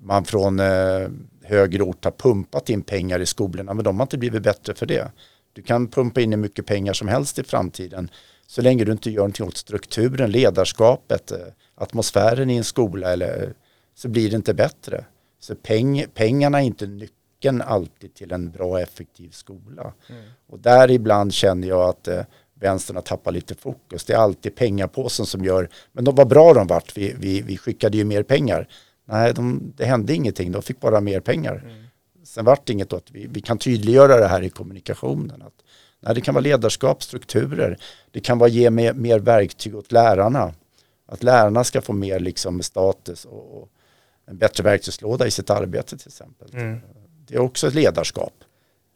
man 0.00 0.24
från 0.24 0.60
eh, 0.60 1.08
högre 1.42 1.82
ort 1.82 2.04
har 2.04 2.10
pumpat 2.10 2.70
in 2.70 2.82
pengar 2.82 3.20
i 3.20 3.26
skolorna 3.26 3.74
men 3.74 3.84
de 3.84 3.96
har 3.96 4.04
inte 4.04 4.18
blivit 4.18 4.42
bättre 4.42 4.74
för 4.74 4.86
det. 4.86 5.10
Du 5.52 5.62
kan 5.62 5.88
pumpa 5.88 6.20
in 6.20 6.32
hur 6.32 6.38
mycket 6.38 6.66
pengar 6.66 6.92
som 6.92 7.08
helst 7.08 7.38
i 7.38 7.44
framtiden 7.44 8.10
så 8.46 8.62
länge 8.62 8.84
du 8.84 8.92
inte 8.92 9.10
gör 9.10 9.18
någonting 9.18 9.46
åt 9.46 9.56
strukturen, 9.56 10.30
ledarskapet, 10.30 11.30
eh, 11.30 11.38
atmosfären 11.74 12.50
i 12.50 12.56
en 12.56 12.64
skola 12.64 13.12
eller 13.12 13.54
så 13.94 14.08
blir 14.08 14.30
det 14.30 14.36
inte 14.36 14.54
bättre. 14.54 15.04
Så 15.40 15.54
peng, 15.54 16.04
pengarna 16.14 16.62
är 16.62 16.66
inte 16.66 16.86
nyckeln 16.86 17.62
alltid 17.62 18.14
till 18.14 18.32
en 18.32 18.50
bra 18.50 18.80
effektiv 18.80 19.30
skola. 19.30 19.92
Mm. 20.08 20.22
Och 20.46 20.58
där 20.58 20.90
ibland 20.90 21.34
känner 21.34 21.68
jag 21.68 21.88
att 21.88 22.08
eh, 22.08 22.22
vänstern 22.54 22.96
har 22.96 23.02
tappat 23.02 23.34
lite 23.34 23.54
fokus. 23.54 24.04
Det 24.04 24.12
är 24.12 24.18
alltid 24.18 24.54
pengapåsen 24.54 25.26
som 25.26 25.44
gör, 25.44 25.68
men 25.92 26.04
de 26.04 26.14
var 26.14 26.24
bra 26.24 26.54
de 26.54 26.66
vart, 26.66 26.96
vi, 26.96 27.14
vi, 27.18 27.42
vi 27.42 27.56
skickade 27.58 27.96
ju 27.96 28.04
mer 28.04 28.22
pengar. 28.22 28.68
Nej, 29.04 29.34
de, 29.34 29.72
det 29.76 29.84
hände 29.84 30.14
ingenting, 30.14 30.52
de 30.52 30.62
fick 30.62 30.80
bara 30.80 31.00
mer 31.00 31.20
pengar. 31.20 31.62
Mm. 31.64 31.84
Sen 32.24 32.44
vart 32.44 32.66
det 32.66 32.72
inget 32.72 32.92
att 32.92 33.10
vi, 33.10 33.26
vi 33.26 33.40
kan 33.40 33.58
tydliggöra 33.58 34.16
det 34.16 34.26
här 34.26 34.42
i 34.42 34.50
kommunikationen. 34.50 35.42
Att, 35.42 35.54
nej, 36.00 36.14
det 36.14 36.20
kan 36.20 36.34
vara 36.34 36.42
ledarskap, 36.42 37.02
strukturer, 37.02 37.78
det 38.10 38.20
kan 38.20 38.38
vara 38.38 38.48
ge 38.48 38.70
mer, 38.70 38.92
mer 38.92 39.18
verktyg 39.18 39.76
åt 39.76 39.92
lärarna. 39.92 40.54
Att 41.06 41.22
lärarna 41.22 41.64
ska 41.64 41.80
få 41.80 41.92
mer 41.92 42.20
liksom 42.20 42.62
status 42.62 43.24
och, 43.24 43.62
och 43.62 43.68
en 44.26 44.38
bättre 44.38 44.64
verktygslåda 44.64 45.26
i 45.26 45.30
sitt 45.30 45.50
arbete 45.50 45.98
till 45.98 46.08
exempel. 46.08 46.48
Mm. 46.52 46.80
Det 47.28 47.34
är 47.34 47.40
också 47.40 47.66
ett 47.68 47.74
ledarskap. 47.74 48.32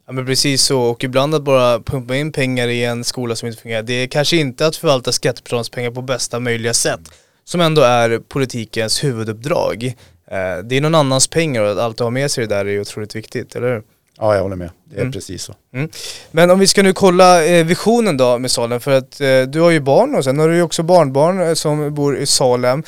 Ja 0.07 0.12
men 0.12 0.27
precis 0.27 0.62
så 0.62 0.81
och 0.81 1.05
ibland 1.05 1.35
att 1.35 1.43
bara 1.43 1.81
pumpa 1.81 2.17
in 2.17 2.33
pengar 2.33 2.69
i 2.69 2.85
en 2.85 3.05
skola 3.05 3.37
som 3.37 3.49
inte 3.49 3.62
fungerar 3.62 3.83
det 3.83 3.93
är 3.93 4.07
kanske 4.07 4.37
inte 4.37 4.67
att 4.67 4.77
förvalta 4.77 5.12
skattebetalarnas 5.12 5.71
pengar 5.71 5.91
på 5.91 6.03
bästa 6.03 6.41
möjliga 6.41 6.75
sätt 6.75 7.01
som 7.45 7.61
ändå 7.61 7.83
är 7.83 8.19
politikens 8.19 9.05
huvuduppdrag. 9.05 9.85
Eh, 10.27 10.59
det 10.64 10.77
är 10.77 10.81
någon 10.81 10.95
annans 10.95 11.29
pengar 11.29 11.62
och 11.62 11.71
att 11.71 11.79
alltid 11.79 12.01
ha 12.01 12.11
med 12.11 12.31
sig 12.31 12.47
det 12.47 12.55
där 12.55 12.67
är 12.67 12.81
otroligt 12.81 13.17
viktigt, 13.17 13.57
eller 13.57 13.69
hur? 13.75 13.83
Ja, 14.20 14.35
jag 14.35 14.42
håller 14.42 14.57
med. 14.57 14.70
Det 14.90 14.96
är 14.96 15.00
mm. 15.00 15.12
precis 15.12 15.42
så. 15.42 15.54
Mm. 15.74 15.90
Men 16.31 16.50
om 16.50 16.59
vi 16.59 16.66
ska 16.66 16.83
nu 16.83 16.92
kolla 16.92 17.44
eh, 17.44 17.66
visionen 17.66 18.16
då 18.16 18.38
med 18.38 18.50
Salem, 18.50 18.81
för 18.81 18.90
att 18.90 19.20
eh, 19.20 19.42
du 19.42 19.61
har 19.61 19.70
ju 19.70 19.81
barn 19.81 20.14
och 20.14 20.24
sen 20.24 20.38
har 20.38 20.48
du 20.48 20.54
ju 20.57 20.62
också 20.62 20.83
barnbarn 20.83 21.40
eh, 21.40 21.54
som 21.54 21.94
bor 21.94 22.16
i 22.16 22.26
Salem. 22.26 22.83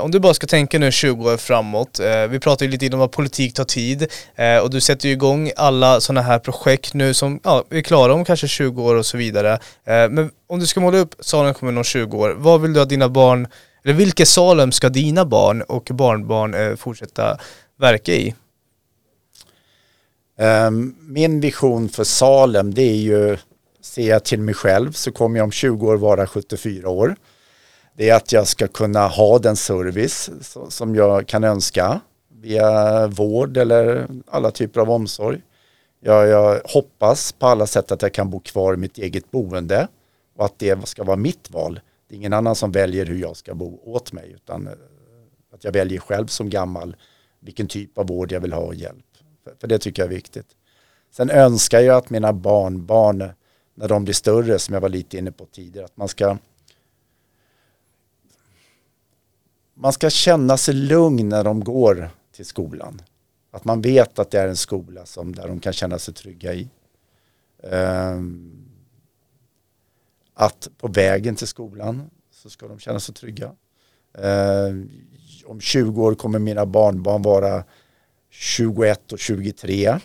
Om 0.00 0.10
du 0.10 0.18
bara 0.18 0.34
ska 0.34 0.46
tänka 0.46 0.78
nu 0.78 0.92
20 0.92 1.32
år 1.32 1.36
framåt, 1.36 2.00
vi 2.28 2.40
pratade 2.40 2.64
ju 2.64 2.70
lite 2.70 2.96
om 2.96 3.02
att 3.02 3.10
politik 3.10 3.54
tar 3.54 3.64
tid 3.64 4.06
och 4.62 4.70
du 4.70 4.80
sätter 4.80 5.08
ju 5.08 5.12
igång 5.12 5.50
alla 5.56 6.00
sådana 6.00 6.22
här 6.22 6.38
projekt 6.38 6.94
nu 6.94 7.14
som 7.14 7.40
ja, 7.44 7.64
är 7.70 7.80
klara 7.80 8.14
om 8.14 8.24
kanske 8.24 8.48
20 8.48 8.82
år 8.82 8.94
och 8.94 9.06
så 9.06 9.16
vidare. 9.16 9.58
men 9.84 10.30
om 10.48 10.58
du 10.60 10.66
ska 10.66 10.80
måla 10.80 10.98
upp 10.98 11.14
Salem 11.20 11.54
kommun 11.54 11.78
om 11.78 11.84
20 11.84 12.18
år, 12.18 12.34
vad 12.38 12.60
vill 12.60 12.72
du 12.72 12.80
att 12.80 12.88
dina 12.88 13.08
barn, 13.08 13.48
eller 13.84 13.94
vilket 13.94 14.28
Salem 14.28 14.72
ska 14.72 14.88
dina 14.88 15.24
barn 15.24 15.62
och 15.62 15.88
barnbarn 15.90 16.76
fortsätta 16.76 17.38
verka 17.78 18.12
i? 18.12 18.34
Ehm, 20.36 20.94
min 21.00 21.40
vision 21.40 21.88
för 21.88 22.04
Salem 22.04 22.74
det 22.74 22.82
är 22.82 22.96
ju, 22.96 23.36
ser 23.80 24.08
jag 24.08 24.24
till 24.24 24.40
mig 24.40 24.54
själv 24.54 24.92
så 24.92 25.12
kommer 25.12 25.38
jag 25.38 25.44
om 25.44 25.50
20 25.50 25.86
år 25.86 25.96
vara 25.96 26.26
74 26.26 26.88
år. 26.88 27.16
Det 27.96 28.10
är 28.10 28.16
att 28.16 28.32
jag 28.32 28.46
ska 28.46 28.68
kunna 28.68 29.06
ha 29.08 29.38
den 29.38 29.56
service 29.56 30.30
som 30.68 30.94
jag 30.94 31.26
kan 31.26 31.44
önska 31.44 32.00
via 32.40 33.06
vård 33.06 33.56
eller 33.56 34.08
alla 34.26 34.50
typer 34.50 34.80
av 34.80 34.90
omsorg. 34.90 35.40
Jag, 36.00 36.28
jag 36.28 36.60
hoppas 36.64 37.32
på 37.32 37.46
alla 37.46 37.66
sätt 37.66 37.92
att 37.92 38.02
jag 38.02 38.12
kan 38.12 38.30
bo 38.30 38.40
kvar 38.40 38.74
i 38.74 38.76
mitt 38.76 38.98
eget 38.98 39.30
boende 39.30 39.88
och 40.36 40.44
att 40.44 40.58
det 40.58 40.88
ska 40.88 41.04
vara 41.04 41.16
mitt 41.16 41.50
val. 41.50 41.80
Det 42.08 42.14
är 42.14 42.16
ingen 42.16 42.32
annan 42.32 42.54
som 42.54 42.72
väljer 42.72 43.06
hur 43.06 43.18
jag 43.18 43.36
ska 43.36 43.54
bo 43.54 43.80
åt 43.84 44.12
mig 44.12 44.32
utan 44.34 44.68
att 45.54 45.64
jag 45.64 45.72
väljer 45.72 46.00
själv 46.00 46.26
som 46.26 46.50
gammal 46.50 46.96
vilken 47.40 47.66
typ 47.66 47.98
av 47.98 48.06
vård 48.06 48.32
jag 48.32 48.40
vill 48.40 48.52
ha 48.52 48.60
och 48.60 48.74
hjälp. 48.74 49.05
För 49.60 49.68
det 49.68 49.78
tycker 49.78 50.02
jag 50.02 50.10
är 50.10 50.14
viktigt. 50.14 50.46
Sen 51.10 51.30
önskar 51.30 51.80
jag 51.80 51.96
att 51.96 52.10
mina 52.10 52.32
barnbarn, 52.32 53.30
när 53.74 53.88
de 53.88 54.04
blir 54.04 54.14
större, 54.14 54.58
som 54.58 54.74
jag 54.74 54.80
var 54.80 54.88
lite 54.88 55.18
inne 55.18 55.32
på 55.32 55.46
tidigare, 55.46 55.84
att 55.84 55.96
man 55.96 56.08
ska 56.08 56.38
man 59.78 59.92
ska 59.92 60.10
känna 60.10 60.56
sig 60.56 60.74
lugn 60.74 61.28
när 61.28 61.44
de 61.44 61.64
går 61.64 62.10
till 62.32 62.46
skolan. 62.46 63.02
Att 63.50 63.64
man 63.64 63.80
vet 63.80 64.18
att 64.18 64.30
det 64.30 64.40
är 64.40 64.48
en 64.48 64.56
skola 64.56 65.06
som, 65.06 65.34
där 65.34 65.48
de 65.48 65.60
kan 65.60 65.72
känna 65.72 65.98
sig 65.98 66.14
trygga 66.14 66.54
i. 66.54 66.68
Um, 67.62 68.68
att 70.34 70.68
på 70.78 70.88
vägen 70.88 71.36
till 71.36 71.46
skolan 71.46 72.10
så 72.30 72.50
ska 72.50 72.68
de 72.68 72.78
känna 72.78 73.00
sig 73.00 73.14
trygga. 73.14 73.46
Uh, 74.18 74.84
om 75.46 75.60
20 75.60 76.02
år 76.02 76.14
kommer 76.14 76.38
mina 76.38 76.66
barnbarn 76.66 77.22
vara 77.22 77.64
21 78.38 79.12
och 79.12 79.18
23. 79.18 79.98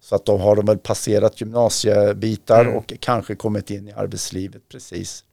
Så 0.00 0.14
att 0.14 0.24
då 0.24 0.36
har 0.36 0.56
de 0.56 0.66
väl 0.66 0.78
passerat 0.78 1.40
gymnasiebitar 1.40 2.64
mm. 2.64 2.76
och 2.76 2.92
kanske 3.00 3.34
kommit 3.34 3.70
in 3.70 3.88
i 3.88 3.92
arbetslivet 3.92 4.68
precis. 4.68 5.24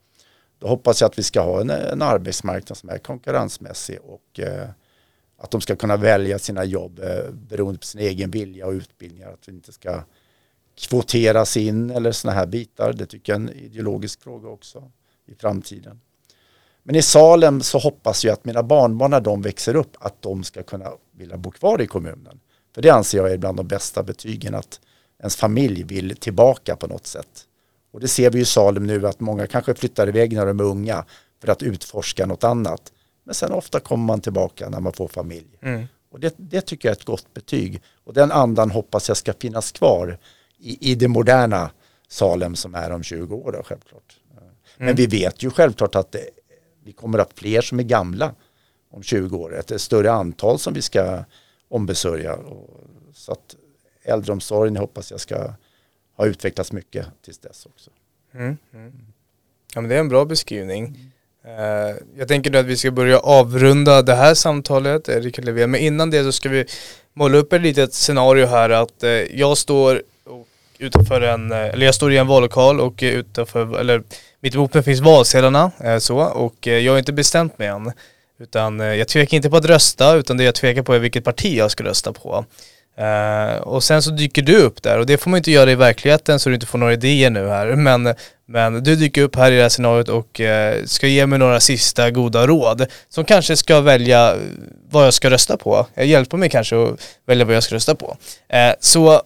Då 0.60 0.68
hoppas 0.68 1.02
jag 1.02 1.10
att 1.10 1.20
vi 1.20 1.24
ska 1.24 1.42
ha 1.42 1.62
en, 1.62 1.70
en 1.70 2.02
arbetsmarknad 2.02 2.78
som 2.78 2.90
är 2.90 2.98
konkurrensmässig 2.98 4.00
och 4.04 4.40
eh, 4.40 4.70
att 5.38 5.52
de 5.52 5.62
ska 5.62 5.76
kunna 5.76 5.98
välja 5.98 6.40
sina 6.40 6.64
jobb 6.66 7.00
eh, 7.00 7.32
beroende 7.32 7.80
på 7.80 7.86
sin 7.86 8.02
egen 8.02 8.32
vilja 8.32 8.68
och 8.68 8.74
utbildningar. 8.74 9.34
Att 9.34 9.48
vi 9.48 9.52
inte 9.52 9.72
ska 9.72 10.04
kvoteras 10.76 11.58
in 11.58 11.90
eller 11.90 12.12
sådana 12.12 12.40
här 12.40 12.46
bitar. 12.46 12.94
Det 12.94 13.06
tycker 13.06 13.34
jag 13.34 13.42
är 13.42 13.48
en 13.48 13.58
ideologisk 13.58 14.22
fråga 14.22 14.50
också 14.50 14.92
i 15.26 15.36
framtiden. 15.36 16.02
Men 16.84 16.96
i 16.96 17.02
Salem 17.02 17.62
så 17.62 17.78
hoppas 17.78 18.26
jag 18.26 18.34
att 18.34 18.46
mina 18.46 18.64
barnbarn 18.64 19.12
när 19.12 19.22
de 19.22 19.42
växer 19.42 19.76
upp 19.76 19.98
att 20.00 20.22
de 20.22 20.44
ska 20.44 20.64
kunna 20.64 20.92
vilja 21.12 21.38
bo 21.38 21.52
kvar 21.52 21.82
i 21.82 21.88
kommunen. 21.88 22.40
För 22.76 22.82
det 22.82 22.90
anser 22.90 23.18
jag 23.18 23.32
är 23.32 23.38
bland 23.38 23.58
de 23.58 23.68
bästa 23.68 24.04
betygen 24.04 24.56
att 24.56 24.80
ens 25.20 25.36
familj 25.36 25.84
vill 25.84 26.16
tillbaka 26.18 26.76
på 26.76 26.88
något 26.88 27.08
sätt. 27.08 27.48
Och 27.92 28.00
det 28.00 28.08
ser 28.08 28.30
vi 28.30 28.40
i 28.40 28.46
Salem 28.46 28.88
nu 28.88 29.08
att 29.08 29.20
många 29.20 29.48
kanske 29.48 29.74
flyttar 29.74 30.08
iväg 30.08 30.34
när 30.34 30.46
de 30.46 30.60
är 30.60 30.64
unga 30.64 31.06
för 31.42 31.52
att 31.52 31.64
utforska 31.64 32.26
något 32.26 32.44
annat. 32.44 32.92
Men 33.24 33.36
sen 33.36 33.52
ofta 33.52 33.80
kommer 33.80 34.06
man 34.06 34.22
tillbaka 34.22 34.70
när 34.70 34.80
man 34.80 34.94
får 34.94 35.08
familj. 35.08 35.58
Mm. 35.62 35.88
Och 36.12 36.20
det, 36.20 36.34
det, 36.38 36.62
tycker 36.62 36.88
jag 36.88 36.96
är 36.96 37.00
ett 37.00 37.06
gott 37.06 37.34
betyg. 37.34 37.82
Och 38.04 38.14
den 38.14 38.32
andan 38.32 38.72
hoppas 38.72 39.08
jag 39.08 39.18
ska 39.18 39.34
finnas 39.34 39.72
kvar 39.72 40.18
i, 40.58 40.92
i 40.92 40.96
det 40.96 41.08
moderna 41.08 41.72
Salem 42.08 42.56
som 42.56 42.76
är 42.76 42.92
om 42.92 43.04
20 43.04 43.36
år 43.36 43.52
då, 43.52 43.64
självklart. 43.64 44.18
Mm. 44.32 44.50
Men 44.78 44.96
vi 44.96 45.08
vet 45.08 45.44
ju 45.44 45.50
självklart 45.50 45.96
att 45.96 46.12
det, 46.12 46.30
vi 46.84 46.92
kommer 46.92 47.20
att 47.20 47.28
ha 47.28 47.36
fler 47.36 47.62
som 47.62 47.80
är 47.80 47.84
gamla 47.84 48.36
om 48.92 49.04
20 49.04 49.38
år. 49.38 49.56
Ett 49.60 49.82
större 49.82 50.12
antal 50.12 50.60
som 50.60 50.74
vi 50.74 50.82
ska 50.82 51.24
ombesörja. 51.70 52.34
Och, 52.34 52.80
så 53.14 53.32
att 53.32 53.56
äldreomsorgen 54.04 54.78
hoppas 54.78 55.12
jag 55.12 55.20
ska 55.20 55.54
ha 56.18 56.26
utvecklats 56.26 56.72
mycket 56.72 57.06
tills 57.26 57.40
dess 57.40 57.66
också. 57.66 57.90
Mm, 58.34 58.58
mm. 58.74 58.92
Ja 59.74 59.82
men 59.82 59.90
det 59.90 59.96
är 59.96 60.00
en 60.00 60.10
bra 60.10 60.26
beskrivning. 60.26 61.12
Uh, 61.46 61.96
jag 62.16 62.28
tänker 62.28 62.52
nu 62.52 62.58
att 62.58 62.66
vi 62.66 62.78
ska 62.78 62.92
börja 62.92 63.20
avrunda 63.20 64.02
det 64.02 64.16
här 64.16 64.34
samtalet, 64.34 65.10
Erik 65.10 65.38
Levén. 65.38 65.72
Men 65.72 65.82
innan 65.82 66.10
det 66.10 66.24
så 66.24 66.32
ska 66.32 66.50
vi 66.50 66.66
måla 67.14 67.38
upp 67.38 67.54
ett 67.54 67.62
litet 67.62 67.94
scenario 67.94 68.46
här 68.46 68.70
att 68.70 69.04
uh, 69.04 69.10
jag 69.10 69.58
står 69.58 70.04
utanför 70.80 71.22
en, 71.22 71.52
eh, 71.52 71.58
eller 71.58 71.86
jag 71.86 71.96
står 71.96 72.14
i 72.14 72.18
en 72.18 72.28
vallokal 72.28 72.80
och 72.80 73.00
utanför, 73.02 73.80
eller 73.80 74.04
mitt 74.42 74.56
emot 74.56 74.74
mig 74.74 74.84
finns 74.84 75.00
valsedlarna 75.00 75.72
eh, 75.84 75.98
så 75.98 76.18
och 76.18 76.68
eh, 76.68 76.78
jag 76.78 76.92
har 76.92 77.00
inte 77.00 77.14
bestämt 77.14 77.60
mig 77.60 77.68
än. 77.68 77.92
Utan 78.40 78.80
jag 78.80 79.08
tvekar 79.08 79.36
inte 79.36 79.50
på 79.50 79.58
att 79.58 79.66
rösta 79.66 80.16
utan 80.16 80.38
det 80.38 80.44
jag 80.44 80.56
tvekar 80.56 80.82
på 80.82 80.94
är 80.94 81.00
vilket 81.00 81.24
parti 81.24 81.58
jag 81.58 81.72
ska 81.72 81.84
rösta 81.84 82.14
på. 82.14 82.46
Uh, 83.00 83.62
och 83.62 83.84
sen 83.84 84.02
så 84.02 84.12
dyker 84.12 84.42
du 84.42 84.58
upp 84.58 84.84
där 84.84 85.00
och 85.00 85.06
det 85.06 85.18
får 85.18 85.30
man 85.30 85.38
inte 85.38 85.52
göra 85.52 85.72
i 85.72 85.76
verkligheten 85.76 86.40
så 86.40 86.50
du 86.50 86.56
inte 86.56 86.68
får 86.68 86.78
några 86.78 86.94
idéer 86.94 87.30
nu 87.30 87.48
här. 87.48 87.76
Men, 87.76 88.14
men 88.46 88.84
du 88.84 88.96
dyker 88.96 89.22
upp 89.22 89.36
här 89.36 89.52
i 89.52 89.56
det 89.56 89.62
här 89.62 89.70
scenariot 89.70 90.10
och 90.10 90.40
uh, 90.40 90.86
ska 90.86 91.08
ge 91.08 91.26
mig 91.26 91.40
några 91.40 91.60
sista 91.60 92.12
goda 92.12 92.48
råd 92.48 92.86
som 93.10 93.26
kanske 93.26 93.58
ska 93.58 93.82
välja 93.82 94.36
vad 94.90 95.06
jag 95.06 95.14
ska 95.14 95.30
rösta 95.30 95.58
på. 95.58 95.88
Jag 95.94 96.06
hjälper 96.06 96.38
mig 96.38 96.50
kanske 96.50 96.84
att 96.84 97.00
välja 97.26 97.46
vad 97.46 97.56
jag 97.56 97.64
ska 97.64 97.76
rösta 97.76 97.96
på. 97.96 98.18
Uh, 98.54 98.74
så 98.80 99.22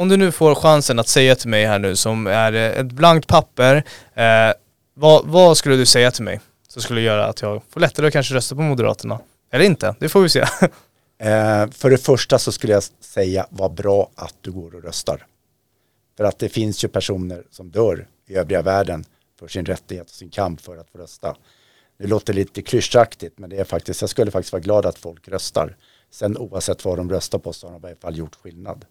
om 0.00 0.08
du 0.08 0.16
nu 0.16 0.32
får 0.32 0.54
chansen 0.54 0.98
att 0.98 1.08
säga 1.08 1.36
till 1.36 1.48
mig 1.48 1.66
här 1.66 1.78
nu 1.78 1.96
som 1.96 2.26
är 2.26 2.52
eh, 2.52 2.80
ett 2.80 2.92
blankt 2.92 3.28
papper, 3.28 3.84
eh, 4.14 4.52
vad, 4.94 5.26
vad 5.26 5.56
skulle 5.56 5.76
du 5.76 5.86
säga 5.86 6.10
till 6.10 6.24
mig? 6.24 6.40
som 6.68 6.82
skulle 6.82 7.00
göra 7.00 7.26
att 7.26 7.42
jag 7.42 7.62
får 7.68 7.80
lättare 7.80 8.06
att 8.06 8.12
kanske 8.12 8.34
rösta 8.34 8.54
på 8.54 8.62
Moderaterna. 8.62 9.20
Eller 9.52 9.64
inte, 9.64 9.94
det 9.98 10.08
får 10.08 10.20
vi 10.20 10.28
se. 10.28 10.44
Eh, 11.22 11.70
för 11.70 11.90
det 11.90 11.98
första 11.98 12.38
så 12.38 12.52
skulle 12.52 12.72
jag 12.72 12.82
säga 13.00 13.46
vad 13.50 13.74
bra 13.74 14.10
att 14.14 14.34
du 14.40 14.52
går 14.52 14.74
och 14.74 14.82
röstar. 14.82 15.26
För 16.16 16.24
att 16.24 16.38
det 16.38 16.48
finns 16.48 16.84
ju 16.84 16.88
personer 16.88 17.42
som 17.50 17.70
dör 17.70 18.06
i 18.28 18.34
övriga 18.34 18.62
världen 18.62 19.04
för 19.38 19.48
sin 19.48 19.66
rättighet 19.66 20.06
och 20.06 20.14
sin 20.14 20.30
kamp 20.30 20.60
för 20.60 20.76
att 20.76 20.90
få 20.90 20.98
rösta. 20.98 21.36
Det 21.98 22.06
låter 22.06 22.32
lite 22.32 22.62
klyschaktigt 22.62 23.38
men 23.38 23.50
det 23.50 23.56
är 23.56 23.64
faktiskt, 23.64 24.00
jag 24.00 24.10
skulle 24.10 24.30
faktiskt 24.30 24.52
vara 24.52 24.62
glad 24.62 24.86
att 24.86 24.98
folk 24.98 25.28
röstar. 25.28 25.76
Sen 26.10 26.36
oavsett 26.36 26.84
vad 26.84 26.96
de 26.96 27.10
röstar 27.10 27.38
på 27.38 27.52
så 27.52 27.66
har 27.66 27.80
de 27.80 27.88
i 27.88 27.90
alla 27.90 27.96
fall 27.96 28.18
gjort 28.18 28.34
skillnad. 28.34 28.84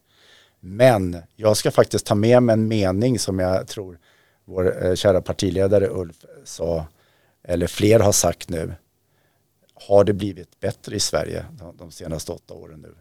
Men 0.60 1.17
jag 1.36 1.58
ska 1.58 1.72
faktiskt 1.72 2.06
ta 2.06 2.15
med 2.15 2.43
mig 2.43 2.54
en 2.54 2.67
mening 2.67 3.19
som 3.19 3.39
jag 3.39 3.67
tror 3.67 4.00
vår 4.45 4.86
eh, 4.86 4.95
kära 4.95 5.22
partiledare 5.22 5.88
Ulf 5.88 6.26
sa, 6.43 6.86
eller 7.43 7.67
fler 7.67 8.00
har 8.00 8.12
sagt 8.12 8.50
nu 8.50 8.74
har 9.88 10.04
det 10.04 10.13
blivit 10.13 10.60
bättre 10.60 10.95
i 10.95 11.00
Sverige 11.00 11.45
de, 11.52 11.78
de 11.78 11.91
senaste 11.91 12.32
åtta 12.32 12.54
åren 12.54 12.80
nu? 12.82 12.95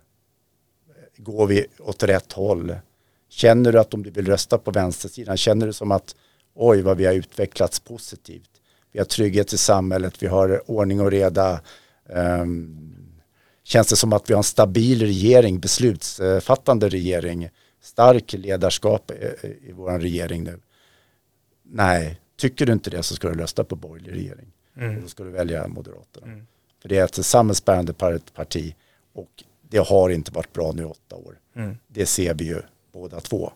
Går 1.17 1.47
vi 1.47 1.67
åt 1.79 2.03
rätt 2.03 2.33
håll? 2.33 2.77
Känner 3.29 3.73
du 3.73 3.79
att 3.79 3.95
om 3.95 4.03
du 4.03 4.11
vill 4.11 4.27
rösta 4.27 4.59
på 4.59 4.71
vänstersidan, 4.71 5.37
känner 5.37 5.67
du 5.67 5.73
som 5.73 5.93
att 5.93 6.17
oj 6.55 6.83
vad 6.83 6.97
vi 6.97 7.07
har 7.07 7.15
utvecklats 7.15 7.81
positivt. 7.81 8.51
Vi 8.93 8.99
har 8.99 9.07
trygghet 9.07 9.53
i 9.53 9.59
samhället, 9.59 10.23
vi 10.23 10.27
har 10.27 10.71
ordning 10.71 11.01
och 11.01 11.11
reda. 11.11 11.61
Um, 12.07 13.08
känns 13.69 13.89
det 13.89 13.97
som 13.97 14.13
att 14.13 14.31
vi 14.31 14.35
har 14.35 14.39
en 14.39 14.45
stabil 14.45 15.03
regering, 15.03 15.61
beslutsfattande 15.61 16.89
regering, 16.89 17.51
stark 17.81 18.33
ledarskap 18.33 19.11
i, 19.11 19.47
i 19.69 19.73
vår 19.73 19.99
regering 19.99 20.45
nu. 20.45 20.61
Nej, 21.63 22.21
tycker 22.37 22.67
du 22.67 22.73
inte 22.73 22.91
det 22.91 23.03
så 23.03 23.15
ska 23.15 23.29
du 23.29 23.35
rösta 23.35 23.65
på 23.65 23.77
borgerlig 23.77 24.13
regering. 24.13 24.53
Mm. 24.77 25.03
Då 25.03 25.09
ska 25.09 25.25
du 25.25 25.31
välja 25.31 25.69
Moderaterna. 25.69 26.27
Mm. 26.27 26.47
För 26.83 26.89
det 26.89 26.99
är 26.99 27.05
ett 27.05 27.27
samhällsbärande 27.27 27.93
parti 28.35 28.75
och 29.13 29.45
det 29.63 29.79
har 29.79 30.11
inte 30.11 30.33
varit 30.33 30.53
bra 30.53 30.73
nu 30.73 30.83
i 30.83 30.87
åtta 30.87 31.17
år. 31.17 31.39
Mm. 31.57 31.77
Det 31.89 32.07
ser 32.07 32.35
vi 32.35 32.45
ju 32.45 32.63
båda 32.93 33.21
två. 33.21 33.53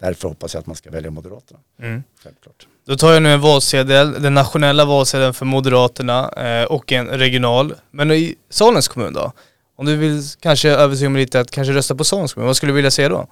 Därför 0.00 0.28
hoppas 0.28 0.54
jag 0.54 0.60
att 0.60 0.66
man 0.66 0.76
ska 0.76 0.90
välja 0.90 1.10
Moderaterna. 1.10 1.60
Mm. 1.82 2.02
Självklart. 2.24 2.66
Då 2.86 2.96
tar 2.96 3.12
jag 3.12 3.22
nu 3.22 3.32
en 3.32 3.40
valsedel, 3.40 4.22
den 4.22 4.34
nationella 4.34 4.84
valsedeln 4.84 5.34
för 5.34 5.46
Moderaterna 5.46 6.32
eh, 6.32 6.64
och 6.64 6.92
en 6.92 7.06
regional. 7.06 7.74
Men 7.90 8.10
i 8.10 8.34
Salens 8.50 8.88
kommun 8.88 9.12
då? 9.12 9.32
Om 9.76 9.86
du 9.86 9.96
vill 9.96 10.22
kanske 10.40 10.70
övertyga 10.70 11.08
mig 11.08 11.22
lite 11.22 11.40
att 11.40 11.50
kanske 11.50 11.72
rösta 11.72 11.94
på 11.94 12.04
Salens 12.04 12.34
kommun, 12.34 12.46
vad 12.46 12.56
skulle 12.56 12.72
du 12.72 12.76
vilja 12.76 12.90
säga 12.90 13.08
då? 13.08 13.26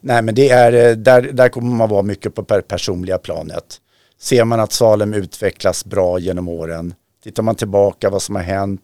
Nej 0.00 0.22
men 0.22 0.34
det 0.34 0.48
är, 0.48 0.72
eh, 0.72 0.96
där, 0.96 1.22
där 1.22 1.48
kommer 1.48 1.76
man 1.76 1.88
vara 1.88 2.02
mycket 2.02 2.34
på 2.34 2.44
personliga 2.44 3.18
planet. 3.18 3.80
Ser 4.18 4.44
man 4.44 4.60
att 4.60 4.72
Salem 4.72 5.14
utvecklas 5.14 5.84
bra 5.84 6.18
genom 6.18 6.48
åren 6.48 6.94
Tittar 7.22 7.42
man 7.42 7.54
tillbaka 7.54 8.10
vad 8.10 8.22
som 8.22 8.34
har 8.34 8.42
hänt, 8.42 8.82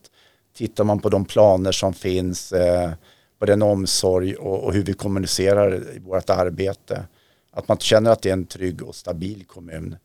tittar 0.56 0.84
man 0.84 1.00
på 1.00 1.08
de 1.08 1.24
planer 1.24 1.72
som 1.72 1.94
finns, 1.94 2.52
eh, 2.52 2.90
på 3.38 3.46
den 3.46 3.62
omsorg 3.62 4.34
och, 4.34 4.64
och, 4.64 4.72
hur 4.72 4.82
vi 4.82 4.92
kommunicerar 4.92 5.74
i 5.96 5.98
vårt 5.98 6.30
arbete. 6.30 7.04
Att 7.56 7.68
man 7.68 7.78
känner 7.78 8.10
att 8.10 8.22
det 8.22 8.28
är 8.28 8.32
en 8.32 8.46
trygg 8.46 8.82
och 8.82 8.94
stabil 8.94 9.44
kommun 9.46 9.96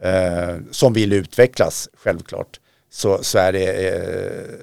eh, 0.00 0.56
som 0.70 0.92
vill 0.92 1.12
utvecklas 1.12 1.88
självklart. 1.94 2.60
Så, 2.90 3.22
så 3.22 3.38
är 3.38 3.52
det 3.52 3.88
eh, 3.88 4.60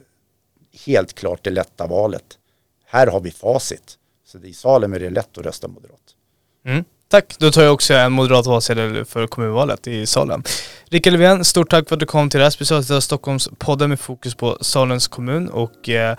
helt 0.86 1.13
klart 1.13 1.43
det 1.43 1.49
lätta 1.49 1.88
valet. 1.88 2.38
Här 2.86 3.08
har 3.08 3.19
vi 3.19 3.32
facit. 3.32 3.97
Så 4.25 4.38
i 4.38 4.53
Salem 4.53 4.93
är 4.93 4.99
det 4.99 5.10
lätt 5.10 5.38
att 5.38 5.45
rösta 5.45 5.67
moderat. 5.67 5.99
Mm. 6.65 6.84
Tack, 7.08 7.36
då 7.38 7.51
tar 7.51 7.63
jag 7.63 7.73
också 7.73 7.93
en 7.93 8.12
moderat 8.12 8.45
valsedel 8.45 9.06
för 9.06 9.27
kommunvalet 9.27 9.88
i 9.88 10.06
Salem. 10.06 10.43
Rickard 10.86 11.13
Löfven, 11.13 11.45
stort 11.45 11.69
tack 11.69 11.89
för 11.89 11.95
att 11.95 11.99
du 11.99 12.06
kom 12.06 12.29
till 12.29 12.38
det 12.38 12.43
här 12.43 12.51
specialet 12.51 12.91
av 12.91 12.99
Stockholmspodden 12.99 13.89
med 13.89 13.99
fokus 13.99 14.36
på 14.36 14.58
Salens 14.62 15.08
kommun 15.08 15.49
och 15.49 15.89
eh, 15.89 16.17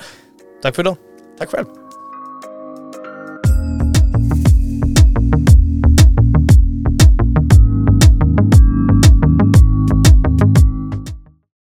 tack 0.62 0.74
för 0.74 0.82
idag. 0.82 0.96
Tack 1.38 1.50
själv. 1.50 1.83